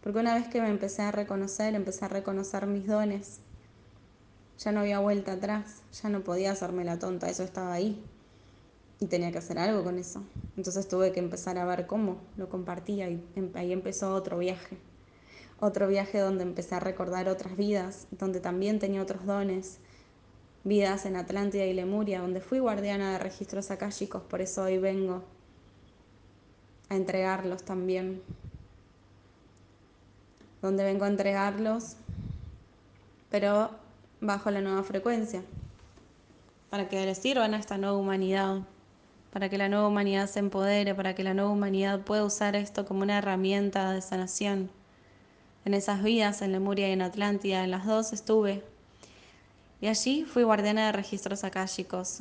Porque 0.02 0.18
una 0.18 0.34
vez 0.34 0.48
que 0.48 0.60
me 0.60 0.68
empecé 0.68 1.02
a 1.02 1.12
reconocer, 1.12 1.74
empecé 1.74 2.06
a 2.06 2.08
reconocer 2.08 2.66
mis 2.66 2.86
dones, 2.86 3.40
ya 4.58 4.72
no 4.72 4.80
había 4.80 4.98
vuelta 4.98 5.32
atrás, 5.32 5.82
ya 6.02 6.08
no 6.08 6.22
podía 6.22 6.52
hacerme 6.52 6.84
la 6.84 6.98
tonta, 6.98 7.28
eso 7.28 7.42
estaba 7.42 7.72
ahí 7.72 8.02
y 9.00 9.06
tenía 9.06 9.32
que 9.32 9.38
hacer 9.38 9.58
algo 9.58 9.82
con 9.82 9.98
eso. 9.98 10.22
Entonces 10.56 10.86
tuve 10.86 11.12
que 11.12 11.20
empezar 11.20 11.58
a 11.58 11.64
ver 11.64 11.86
cómo 11.86 12.18
lo 12.36 12.48
compartía 12.48 13.08
y 13.08 13.26
em, 13.34 13.50
ahí 13.54 13.72
empezó 13.72 14.14
otro 14.14 14.38
viaje. 14.38 14.78
Otro 15.58 15.88
viaje 15.88 16.18
donde 16.18 16.42
empecé 16.42 16.74
a 16.74 16.80
recordar 16.80 17.28
otras 17.28 17.56
vidas, 17.56 18.06
donde 18.10 18.40
también 18.40 18.78
tenía 18.78 19.02
otros 19.02 19.24
dones. 19.26 19.78
Vidas 20.64 21.06
en 21.06 21.16
Atlántida 21.16 21.64
y 21.64 21.72
Lemuria, 21.72 22.20
donde 22.20 22.40
fui 22.42 22.58
guardiana 22.58 23.12
de 23.12 23.18
registros 23.18 23.70
akáshicos, 23.70 24.22
por 24.22 24.42
eso 24.42 24.62
hoy 24.64 24.76
vengo 24.78 25.24
a 26.90 26.96
entregarlos 26.96 27.62
también. 27.64 28.22
Donde 30.62 30.84
vengo 30.84 31.04
a 31.04 31.08
entregarlos, 31.08 31.96
pero 33.30 33.70
bajo 34.20 34.50
la 34.50 34.60
nueva 34.60 34.82
frecuencia, 34.82 35.42
para 36.68 36.88
que 36.88 37.04
les 37.06 37.18
sirvan 37.18 37.54
a 37.54 37.58
esta 37.58 37.78
nueva 37.78 37.96
humanidad 37.96 38.62
para 39.32 39.48
que 39.48 39.58
la 39.58 39.68
nueva 39.68 39.86
humanidad 39.86 40.28
se 40.28 40.40
empodere, 40.40 40.94
para 40.94 41.14
que 41.14 41.22
la 41.22 41.34
nueva 41.34 41.50
humanidad 41.50 42.00
pueda 42.00 42.24
usar 42.24 42.56
esto 42.56 42.84
como 42.84 43.02
una 43.02 43.18
herramienta 43.18 43.92
de 43.92 44.02
sanación. 44.02 44.70
En 45.64 45.74
esas 45.74 46.02
vidas, 46.02 46.42
en 46.42 46.52
Lemuria 46.52 46.88
y 46.88 46.92
en 46.92 47.02
Atlántida, 47.02 47.62
en 47.62 47.70
las 47.70 47.86
dos 47.86 48.12
estuve. 48.12 48.64
Y 49.80 49.86
allí 49.86 50.24
fui 50.24 50.42
guardiana 50.42 50.86
de 50.86 50.92
registros 50.92 51.44
akáshicos. 51.44 52.20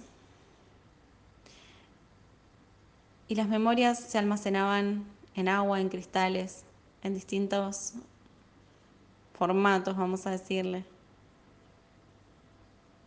Y 3.28 3.36
las 3.36 3.48
memorias 3.48 4.00
se 4.00 4.18
almacenaban 4.18 5.06
en 5.36 5.48
agua, 5.48 5.80
en 5.80 5.90
cristales, 5.90 6.64
en 7.04 7.14
distintos 7.14 7.94
formatos, 9.40 9.96
vamos 9.96 10.28
a 10.28 10.32
decirle. 10.32 10.84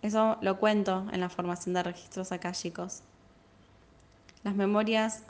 Eso 0.01 0.39
lo 0.41 0.59
cuento 0.59 1.07
en 1.13 1.21
la 1.21 1.29
formación 1.29 1.75
de 1.75 1.83
registros 1.83 2.33
akáshicos. 2.33 3.03
Las 4.43 4.57
memorias 4.57 5.23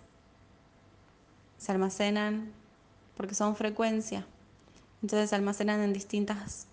se 1.59 1.73
almacenan 1.73 2.53
porque 3.17 3.35
son 3.35 3.57
frecuencia. 3.57 4.25
Entonces 5.03 5.31
se 5.31 5.37
almacenan 5.37 5.81
en 5.81 5.93
distintos 5.93 6.67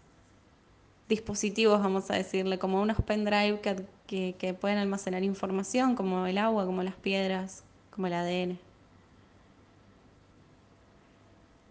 dispositivos, 1.10 1.82
vamos 1.82 2.12
a 2.12 2.14
decirle, 2.14 2.60
como 2.60 2.80
unos 2.82 3.02
pendrive 3.02 3.60
que, 3.60 4.36
que 4.38 4.54
pueden 4.54 4.78
almacenar 4.78 5.24
información, 5.24 5.96
como 5.96 6.28
el 6.28 6.38
agua, 6.38 6.68
como 6.68 6.84
las 6.84 6.96
piedras, 6.96 7.64
como 7.90 8.06
el 8.06 8.14
ADN. 8.14 8.60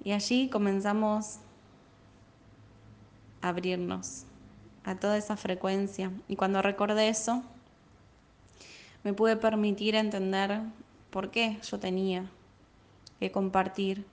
Y 0.03 0.13
allí 0.13 0.49
comenzamos 0.51 1.39
abrirnos 3.43 4.25
a 4.85 4.95
toda 4.95 5.17
esa 5.17 5.37
frecuencia. 5.37 6.11
Y 6.29 6.37
cuando 6.37 6.63
recordé 6.63 7.09
eso, 7.09 7.43
me 9.05 9.13
pude 9.13 9.37
permitir 9.37 9.95
entender 9.95 10.61
por 11.11 11.31
qué 11.31 11.59
yo 11.63 11.79
tenía 11.79 12.31
que 13.21 13.31
compartir 13.33 14.07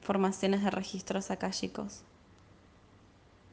formaciones 0.00 0.62
de 0.62 0.70
registros 0.70 1.30
akáshicos. 1.30 2.02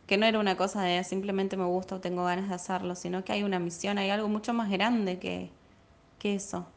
Que 0.07 0.17
no 0.17 0.25
era 0.25 0.39
una 0.39 0.55
cosa 0.55 0.83
de 0.83 1.03
simplemente 1.03 1.57
me 1.57 1.65
gusta 1.65 1.95
o 1.95 1.99
tengo 1.99 2.25
ganas 2.25 2.49
de 2.49 2.55
hacerlo, 2.55 2.95
sino 2.95 3.23
que 3.23 3.33
hay 3.33 3.43
una 3.43 3.59
misión, 3.59 3.97
hay 3.97 4.09
algo 4.09 4.27
mucho 4.27 4.53
más 4.53 4.69
grande 4.69 5.17
que, 5.19 5.49
que 6.19 6.35
eso. 6.35 6.67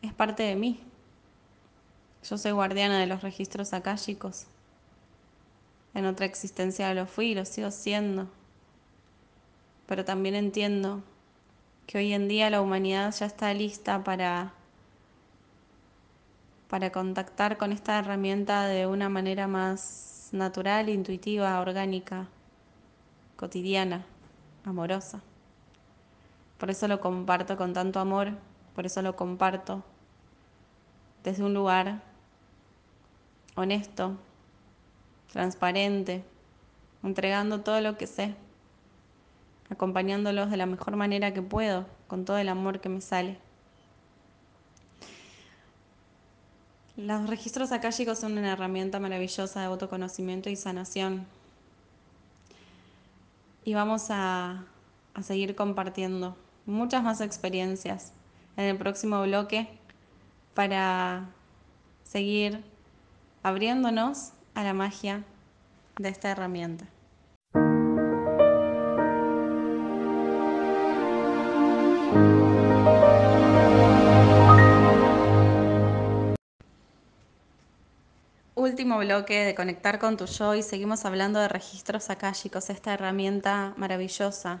Es 0.00 0.12
parte 0.14 0.42
de 0.42 0.56
mí. 0.56 0.80
Yo 2.28 2.38
soy 2.38 2.52
guardiana 2.52 2.98
de 2.98 3.06
los 3.06 3.22
registros 3.22 3.72
akáshicos. 3.72 4.46
En 5.94 6.06
otra 6.06 6.26
existencia 6.26 6.92
lo 6.94 7.06
fui 7.06 7.32
y 7.32 7.34
lo 7.34 7.44
sigo 7.44 7.70
siendo. 7.70 8.28
Pero 9.86 10.04
también 10.04 10.34
entiendo 10.34 11.02
que 11.86 11.98
hoy 11.98 12.12
en 12.12 12.28
día 12.28 12.50
la 12.50 12.60
humanidad 12.60 13.14
ya 13.14 13.26
está 13.26 13.52
lista 13.52 14.02
para 14.04 14.52
para 16.72 16.90
contactar 16.90 17.58
con 17.58 17.70
esta 17.70 17.98
herramienta 17.98 18.64
de 18.64 18.86
una 18.86 19.10
manera 19.10 19.46
más 19.46 20.30
natural, 20.32 20.88
intuitiva, 20.88 21.60
orgánica, 21.60 22.28
cotidiana, 23.36 24.06
amorosa. 24.64 25.20
Por 26.56 26.70
eso 26.70 26.88
lo 26.88 26.98
comparto 26.98 27.58
con 27.58 27.74
tanto 27.74 28.00
amor, 28.00 28.30
por 28.74 28.86
eso 28.86 29.02
lo 29.02 29.16
comparto 29.16 29.84
desde 31.24 31.44
un 31.44 31.52
lugar 31.52 32.00
honesto, 33.54 34.16
transparente, 35.32 36.22
entregando 37.02 37.62
todo 37.62 37.80
lo 37.80 37.96
que 37.96 38.06
sé, 38.06 38.34
acompañándolos 39.70 40.50
de 40.50 40.58
la 40.58 40.66
mejor 40.66 40.96
manera 40.96 41.32
que 41.32 41.42
puedo, 41.42 41.86
con 42.06 42.24
todo 42.24 42.36
el 42.38 42.48
amor 42.48 42.80
que 42.80 42.90
me 42.90 43.00
sale. 43.00 43.38
Los 46.96 47.28
registros 47.28 47.72
akáshicos 47.72 48.18
son 48.18 48.36
una 48.36 48.52
herramienta 48.52 49.00
maravillosa 49.00 49.60
de 49.60 49.66
autoconocimiento 49.66 50.50
y 50.50 50.56
sanación. 50.56 51.26
Y 53.64 53.72
vamos 53.72 54.10
a, 54.10 54.66
a 55.14 55.22
seguir 55.22 55.56
compartiendo 55.56 56.36
muchas 56.66 57.02
más 57.02 57.22
experiencias 57.22 58.12
en 58.58 58.66
el 58.66 58.76
próximo 58.76 59.22
bloque 59.22 59.68
para 60.52 61.30
seguir 62.04 62.62
abriéndonos 63.42 64.32
a 64.54 64.62
la 64.62 64.74
magia 64.74 65.24
de 65.98 66.08
esta 66.08 66.30
herramienta. 66.30 66.86
último 78.72 78.98
bloque 78.98 79.44
de 79.44 79.54
Conectar 79.54 79.98
con 79.98 80.16
tu 80.16 80.26
yo 80.26 80.54
y 80.54 80.62
seguimos 80.62 81.04
hablando 81.04 81.38
de 81.38 81.48
registros 81.48 82.10
akáshicos, 82.10 82.70
esta 82.70 82.94
herramienta 82.94 83.74
maravillosa, 83.76 84.60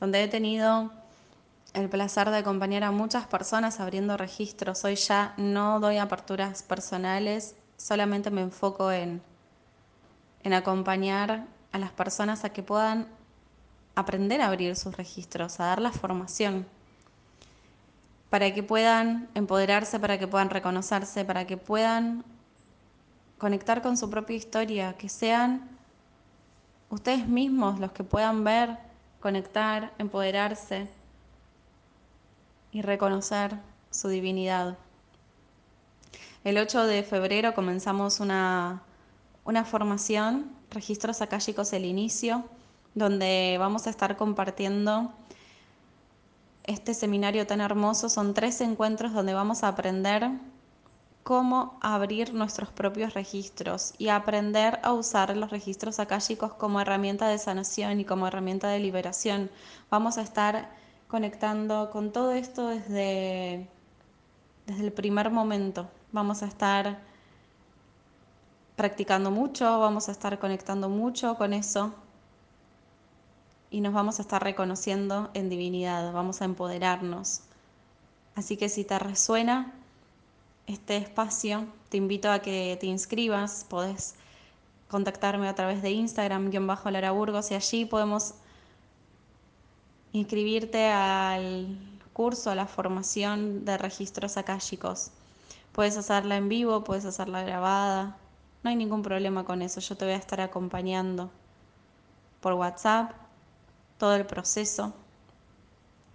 donde 0.00 0.24
he 0.24 0.28
tenido 0.28 0.90
el 1.72 1.88
placer 1.88 2.30
de 2.30 2.38
acompañar 2.38 2.84
a 2.84 2.90
muchas 2.90 3.26
personas 3.26 3.80
abriendo 3.80 4.16
registros. 4.16 4.84
Hoy 4.84 4.96
ya 4.96 5.34
no 5.36 5.78
doy 5.78 5.98
aperturas 5.98 6.62
personales, 6.62 7.54
solamente 7.78 8.30
me 8.30 8.42
enfoco 8.42 8.92
en, 8.92 9.22
en 10.42 10.52
acompañar 10.52 11.46
a 11.72 11.78
las 11.78 11.90
personas 11.92 12.44
a 12.44 12.50
que 12.50 12.62
puedan 12.62 13.06
aprender 13.94 14.42
a 14.42 14.48
abrir 14.48 14.76
sus 14.76 14.96
registros, 14.96 15.58
a 15.58 15.66
dar 15.66 15.80
la 15.80 15.92
formación, 15.92 16.66
para 18.28 18.52
que 18.52 18.62
puedan 18.62 19.28
empoderarse, 19.34 19.98
para 19.98 20.18
que 20.18 20.28
puedan 20.28 20.50
reconocerse, 20.50 21.24
para 21.24 21.46
que 21.46 21.56
puedan 21.56 22.24
conectar 23.38 23.80
con 23.80 23.96
su 23.96 24.10
propia 24.10 24.36
historia, 24.36 24.92
que 24.94 25.08
sean 25.08 25.68
ustedes 26.90 27.26
mismos 27.26 27.78
los 27.80 27.92
que 27.92 28.04
puedan 28.04 28.44
ver, 28.44 28.76
conectar, 29.20 29.92
empoderarse 29.98 30.88
y 32.70 32.82
reconocer 32.82 33.56
su 33.90 34.08
divinidad. 34.08 34.76
El 36.44 36.56
8 36.56 36.86
de 36.86 37.02
febrero 37.02 37.52
comenzamos 37.52 38.20
una, 38.20 38.82
una 39.44 39.64
formación, 39.64 40.56
Registros 40.70 41.20
Akáshicos 41.20 41.72
el 41.72 41.84
Inicio, 41.84 42.44
donde 42.94 43.56
vamos 43.58 43.86
a 43.86 43.90
estar 43.90 44.16
compartiendo 44.16 45.12
este 46.62 46.94
seminario 46.94 47.46
tan 47.46 47.60
hermoso. 47.60 48.08
Son 48.08 48.34
tres 48.34 48.60
encuentros 48.60 49.12
donde 49.12 49.34
vamos 49.34 49.64
a 49.64 49.68
aprender 49.68 50.30
cómo 51.24 51.76
abrir 51.80 52.32
nuestros 52.32 52.70
propios 52.70 53.14
registros 53.14 53.94
y 53.98 54.08
aprender 54.08 54.78
a 54.82 54.92
usar 54.92 55.36
los 55.36 55.50
registros 55.50 55.98
akáshicos 55.98 56.52
como 56.54 56.80
herramienta 56.80 57.28
de 57.28 57.38
sanación 57.38 57.98
y 57.98 58.04
como 58.04 58.28
herramienta 58.28 58.68
de 58.68 58.78
liberación. 58.78 59.50
Vamos 59.90 60.18
a 60.18 60.22
estar 60.22 60.70
conectando 61.08 61.90
con 61.90 62.12
todo 62.12 62.32
esto 62.32 62.68
desde, 62.68 63.68
desde 64.66 64.84
el 64.84 64.92
primer 64.92 65.30
momento. 65.30 65.90
Vamos 66.12 66.42
a 66.42 66.46
estar 66.46 66.98
practicando 68.76 69.30
mucho, 69.30 69.78
vamos 69.80 70.08
a 70.08 70.12
estar 70.12 70.38
conectando 70.38 70.88
mucho 70.88 71.36
con 71.36 71.52
eso 71.52 71.92
y 73.70 73.80
nos 73.80 73.92
vamos 73.92 74.18
a 74.18 74.22
estar 74.22 74.42
reconociendo 74.42 75.30
en 75.34 75.48
divinidad, 75.48 76.12
vamos 76.12 76.40
a 76.40 76.44
empoderarnos. 76.46 77.42
Así 78.34 78.56
que 78.56 78.68
si 78.68 78.84
te 78.84 78.98
resuena, 78.98 79.74
este 80.66 80.96
espacio, 80.96 81.66
te 81.88 81.96
invito 81.96 82.30
a 82.30 82.38
que 82.40 82.76
te 82.80 82.86
inscribas, 82.86 83.66
podés 83.68 84.14
contactarme 84.88 85.48
a 85.48 85.54
través 85.54 85.82
de 85.82 85.90
Instagram, 85.90 86.50
guion 86.50 86.66
bajo 86.66 86.90
Lara 86.90 87.10
Burgos, 87.10 87.50
y 87.50 87.54
allí 87.54 87.84
podemos 87.84 88.34
inscribirte 90.12 90.88
al 90.88 91.78
curso, 92.12 92.50
a 92.50 92.54
la 92.54 92.66
formación 92.66 93.64
de 93.64 93.76
registros 93.76 94.36
akáshicos. 94.36 95.10
Puedes 95.78 95.96
hacerla 95.96 96.36
en 96.36 96.48
vivo, 96.48 96.82
puedes 96.82 97.04
hacerla 97.04 97.44
grabada, 97.44 98.16
no 98.64 98.70
hay 98.70 98.74
ningún 98.74 99.02
problema 99.02 99.44
con 99.44 99.62
eso, 99.62 99.78
yo 99.78 99.96
te 99.96 100.06
voy 100.06 100.14
a 100.14 100.16
estar 100.16 100.40
acompañando 100.40 101.30
por 102.40 102.54
WhatsApp 102.54 103.12
todo 103.96 104.16
el 104.16 104.26
proceso. 104.26 104.92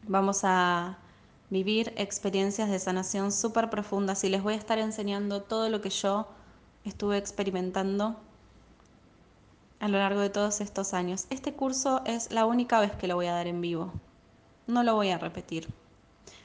Vamos 0.06 0.42
a 0.44 0.98
vivir 1.50 1.94
experiencias 1.96 2.70
de 2.70 2.78
sanación 2.78 3.32
súper 3.32 3.70
profundas 3.70 4.26
y 4.26 4.30
les 4.30 4.44
voy 4.44 4.56
a 4.56 4.58
estar 4.58 4.80
enseñando 4.80 5.44
todo 5.44 5.70
lo 5.70 5.80
que 5.80 5.92
yo 5.92 6.28
estuve 6.84 7.18
experimentando 7.18 8.18
a 9.80 9.88
lo 9.88 9.98
largo 9.98 10.20
de 10.20 10.30
todos 10.30 10.60
estos 10.60 10.94
años. 10.94 11.26
Este 11.30 11.54
curso 11.54 12.02
es 12.04 12.34
la 12.34 12.46
única 12.46 12.82
vez 12.82 12.92
que 12.98 13.08
lo 13.08 13.16
voy 13.16 13.28
a 13.28 13.34
dar 13.34 13.48
en 13.48 13.62
vivo. 13.62 13.94
No 14.68 14.84
lo 14.84 14.96
voy 14.96 15.12
a 15.12 15.20
repetir. 15.20 15.70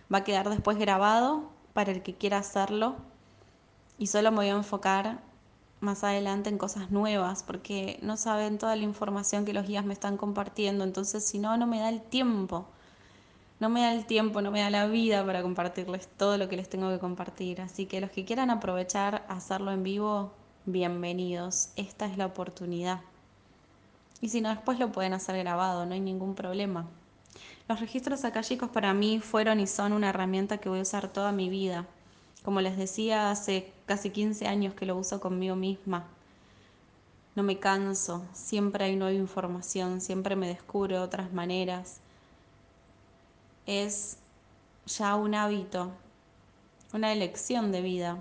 Va 0.08 0.18
a 0.18 0.24
quedar 0.24 0.48
después 0.48 0.78
grabado 0.78 1.57
para 1.78 1.92
el 1.92 2.02
que 2.02 2.14
quiera 2.14 2.38
hacerlo 2.38 2.96
y 3.98 4.08
solo 4.08 4.32
me 4.32 4.38
voy 4.38 4.48
a 4.48 4.56
enfocar 4.56 5.20
más 5.78 6.02
adelante 6.02 6.50
en 6.50 6.58
cosas 6.58 6.90
nuevas 6.90 7.44
porque 7.44 8.00
no 8.02 8.16
saben 8.16 8.58
toda 8.58 8.74
la 8.74 8.82
información 8.82 9.44
que 9.44 9.52
los 9.52 9.64
guías 9.64 9.84
me 9.84 9.92
están 9.92 10.16
compartiendo. 10.16 10.82
Entonces, 10.82 11.24
si 11.24 11.38
no, 11.38 11.56
no 11.56 11.68
me 11.68 11.78
da 11.78 11.88
el 11.88 12.02
tiempo 12.02 12.66
no 13.60 13.68
me 13.68 13.82
da 13.82 13.92
el 13.92 14.06
tiempo, 14.06 14.42
no 14.42 14.50
me 14.50 14.60
da 14.60 14.70
la 14.70 14.88
vida 14.88 15.24
para 15.24 15.40
compartirles 15.40 16.08
todo 16.16 16.36
lo 16.36 16.48
que 16.48 16.56
les 16.56 16.68
tengo 16.68 16.90
que 16.90 16.98
compartir. 16.98 17.60
Así 17.60 17.86
que 17.86 18.00
los 18.00 18.10
que 18.10 18.24
quieran 18.24 18.50
aprovechar 18.50 19.24
hacerlo 19.28 19.70
en 19.70 19.84
vivo, 19.84 20.32
bienvenidos. 20.66 21.70
Esta 21.76 22.06
es 22.06 22.18
la 22.18 22.26
oportunidad. 22.26 23.02
Y 24.20 24.30
si 24.30 24.40
no, 24.40 24.48
después 24.48 24.80
lo 24.80 24.90
pueden 24.90 25.12
hacer 25.12 25.38
grabado, 25.38 25.86
no 25.86 25.94
hay 25.94 26.00
ningún 26.00 26.34
problema. 26.34 26.86
Los 27.68 27.80
registros 27.80 28.24
acálicos 28.24 28.70
para 28.70 28.94
mí 28.94 29.20
fueron 29.20 29.60
y 29.60 29.66
son 29.66 29.92
una 29.92 30.08
herramienta 30.08 30.58
que 30.58 30.68
voy 30.68 30.78
a 30.78 30.82
usar 30.82 31.08
toda 31.08 31.32
mi 31.32 31.50
vida. 31.50 31.86
Como 32.42 32.60
les 32.60 32.76
decía, 32.76 33.30
hace 33.30 33.72
casi 33.86 34.10
15 34.10 34.46
años 34.46 34.74
que 34.74 34.86
lo 34.86 34.96
uso 34.96 35.20
conmigo 35.20 35.54
misma. 35.54 36.04
No 37.36 37.42
me 37.42 37.58
canso, 37.58 38.24
siempre 38.32 38.86
hay 38.86 38.96
nueva 38.96 39.12
información, 39.12 40.00
siempre 40.00 40.34
me 40.34 40.48
descubro 40.48 41.02
otras 41.02 41.32
maneras 41.32 42.00
es 43.68 44.16
ya 44.86 45.14
un 45.14 45.34
hábito, 45.34 45.90
una 46.94 47.12
elección 47.12 47.70
de 47.70 47.82
vida, 47.82 48.16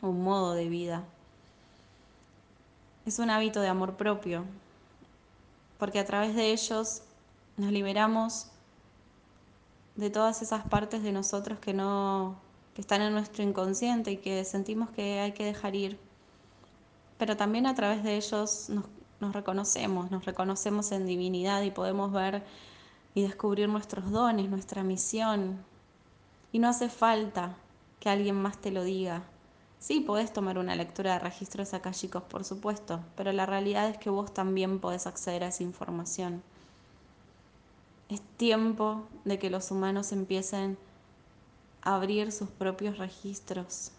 un 0.00 0.24
modo 0.24 0.54
de 0.54 0.70
vida. 0.70 1.04
es 3.04 3.18
un 3.18 3.28
hábito 3.28 3.60
de 3.60 3.68
amor 3.68 3.96
propio, 3.96 4.46
porque 5.78 5.98
a 5.98 6.06
través 6.06 6.34
de 6.34 6.50
ellos 6.50 7.02
nos 7.58 7.70
liberamos 7.72 8.46
de 9.96 10.10
todas 10.10 10.42
esas 10.42 10.64
partes 10.66 11.02
de 11.02 11.12
nosotros 11.12 11.58
que 11.58 11.72
no 11.72 12.36
que 12.74 12.80
están 12.80 13.02
en 13.02 13.12
nuestro 13.12 13.42
inconsciente 13.42 14.10
y 14.10 14.16
que 14.16 14.44
sentimos 14.44 14.90
que 14.90 15.20
hay 15.20 15.32
que 15.32 15.44
dejar 15.44 15.76
ir. 15.76 15.98
Pero 17.18 17.36
también 17.36 17.66
a 17.66 17.74
través 17.74 18.02
de 18.02 18.16
ellos 18.16 18.68
nos, 19.20 19.32
reconocemos, 19.32 20.10
nos 20.10 20.24
reconocemos 20.24 20.90
en 20.92 21.06
divinidad 21.06 21.62
y 21.62 21.70
podemos 21.70 22.12
ver 22.12 22.44
y 23.14 23.22
descubrir 23.22 23.68
nuestros 23.68 24.10
dones, 24.10 24.50
nuestra 24.50 24.82
misión. 24.82 25.64
Y 26.50 26.58
no 26.58 26.68
hace 26.68 26.88
falta 26.88 27.56
que 28.00 28.10
alguien 28.10 28.34
más 28.34 28.58
te 28.58 28.72
lo 28.72 28.82
diga. 28.82 29.22
Sí, 29.78 30.00
podés 30.00 30.32
tomar 30.32 30.58
una 30.58 30.74
lectura 30.74 31.12
de 31.12 31.18
registros 31.20 31.70
chicos, 31.92 32.24
por 32.24 32.44
supuesto, 32.44 33.00
pero 33.16 33.32
la 33.32 33.46
realidad 33.46 33.88
es 33.88 33.98
que 33.98 34.10
vos 34.10 34.34
también 34.34 34.80
podés 34.80 35.06
acceder 35.06 35.44
a 35.44 35.48
esa 35.48 35.62
información. 35.62 36.42
Es 38.08 38.20
tiempo 38.36 39.06
de 39.24 39.38
que 39.38 39.50
los 39.50 39.70
humanos 39.70 40.12
empiecen 40.12 40.76
a 41.82 41.96
abrir 41.96 42.32
sus 42.32 42.50
propios 42.50 42.98
registros. 42.98 43.92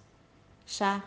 Ya. 0.78 1.06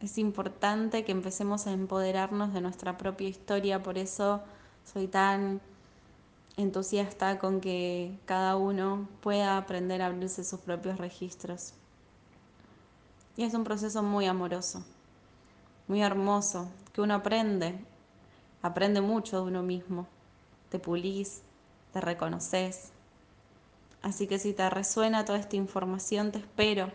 Es 0.00 0.18
importante 0.18 1.04
que 1.04 1.10
empecemos 1.10 1.66
a 1.66 1.72
empoderarnos 1.72 2.52
de 2.52 2.60
nuestra 2.60 2.96
propia 2.96 3.28
historia, 3.28 3.82
por 3.82 3.98
eso 3.98 4.42
soy 4.84 5.08
tan 5.08 5.60
entusiasta 6.56 7.38
con 7.38 7.60
que 7.60 8.16
cada 8.24 8.56
uno 8.56 9.08
pueda 9.20 9.56
aprender 9.56 10.02
a 10.02 10.06
abrirse 10.06 10.44
sus 10.44 10.60
propios 10.60 10.98
registros. 10.98 11.74
Y 13.36 13.44
es 13.44 13.54
un 13.54 13.64
proceso 13.64 14.02
muy 14.02 14.26
amoroso, 14.26 14.84
muy 15.86 16.02
hermoso, 16.02 16.68
que 16.92 17.00
uno 17.00 17.14
aprende, 17.14 17.78
aprende 18.62 19.00
mucho 19.00 19.36
de 19.36 19.48
uno 19.48 19.62
mismo, 19.62 20.06
te 20.70 20.78
pulís, 20.80 21.42
te 21.92 22.00
reconoces. 22.00 22.90
Así 24.02 24.26
que 24.26 24.38
si 24.38 24.52
te 24.52 24.68
resuena 24.70 25.24
toda 25.24 25.38
esta 25.38 25.56
información, 25.56 26.32
te 26.32 26.38
espero. 26.38 26.90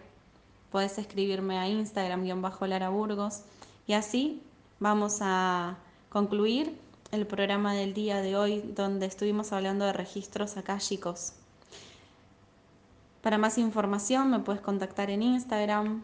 Puedes 0.72 0.98
escribirme 0.98 1.60
a 1.60 1.68
Instagram-Lara 1.68 2.89
Burgos 2.89 3.41
y 3.86 3.94
así 3.94 4.41
vamos 4.80 5.20
a 5.22 5.78
concluir 6.10 6.80
el 7.12 7.28
programa 7.28 7.74
del 7.74 7.94
día 7.94 8.22
de 8.22 8.36
hoy 8.36 8.62
donde 8.76 9.06
estuvimos 9.06 9.54
hablando 9.54 9.86
de 9.86 9.94
registros 9.94 10.58
akáshicos. 10.58 11.34
Para 13.22 13.38
más 13.38 13.58
información 13.58 14.32
me 14.32 14.39
puedes 14.39 14.62
contactar 14.62 15.10
en 15.10 15.22
Instagram, 15.22 16.04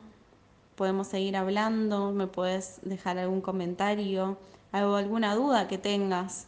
podemos 0.75 1.07
seguir 1.07 1.35
hablando, 1.35 2.11
me 2.11 2.27
puedes 2.27 2.79
dejar 2.83 3.17
algún 3.17 3.41
comentario, 3.41 4.37
alguna 4.71 5.35
duda 5.35 5.67
que 5.67 5.77
tengas, 5.77 6.45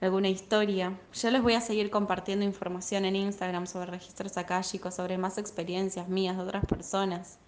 alguna 0.00 0.28
historia. 0.28 0.98
Yo 1.14 1.30
les 1.30 1.42
voy 1.42 1.54
a 1.54 1.60
seguir 1.60 1.90
compartiendo 1.90 2.44
información 2.44 3.04
en 3.04 3.16
Instagram 3.16 3.66
sobre 3.66 3.90
registros 3.90 4.36
akáshicos, 4.36 4.94
sobre 4.94 5.18
más 5.18 5.38
experiencias 5.38 6.08
mías 6.08 6.36
de 6.36 6.42
otras 6.42 6.66
personas. 6.66 7.38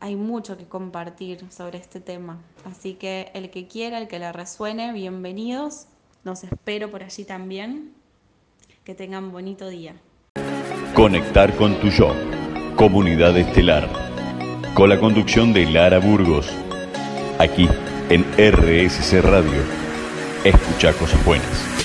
Hay 0.00 0.16
mucho 0.16 0.56
que 0.56 0.66
compartir 0.66 1.50
sobre 1.50 1.78
este 1.78 2.00
tema, 2.00 2.38
así 2.64 2.94
que 2.94 3.30
el 3.34 3.50
que 3.50 3.66
quiera, 3.66 3.98
el 3.98 4.08
que 4.08 4.18
le 4.18 4.30
resuene, 4.32 4.92
bienvenidos. 4.92 5.86
Los 6.22 6.44
espero 6.44 6.90
por 6.90 7.02
allí 7.02 7.24
también. 7.24 7.94
Que 8.84 8.94
tengan 8.94 9.32
bonito 9.32 9.68
día. 9.68 9.96
Conectar 10.94 11.56
con 11.56 11.80
tu 11.80 11.88
yo 11.88 12.12
Comunidad 12.76 13.36
Estelar, 13.36 13.88
con 14.74 14.90
la 14.90 15.00
conducción 15.00 15.52
de 15.52 15.64
Lara 15.64 15.98
Burgos, 15.98 16.46
aquí 17.38 17.68
en 18.10 18.22
RSC 18.36 19.22
Radio. 19.22 19.85
Escucha 20.46 20.92
cosas 20.92 21.24
buenas. 21.24 21.75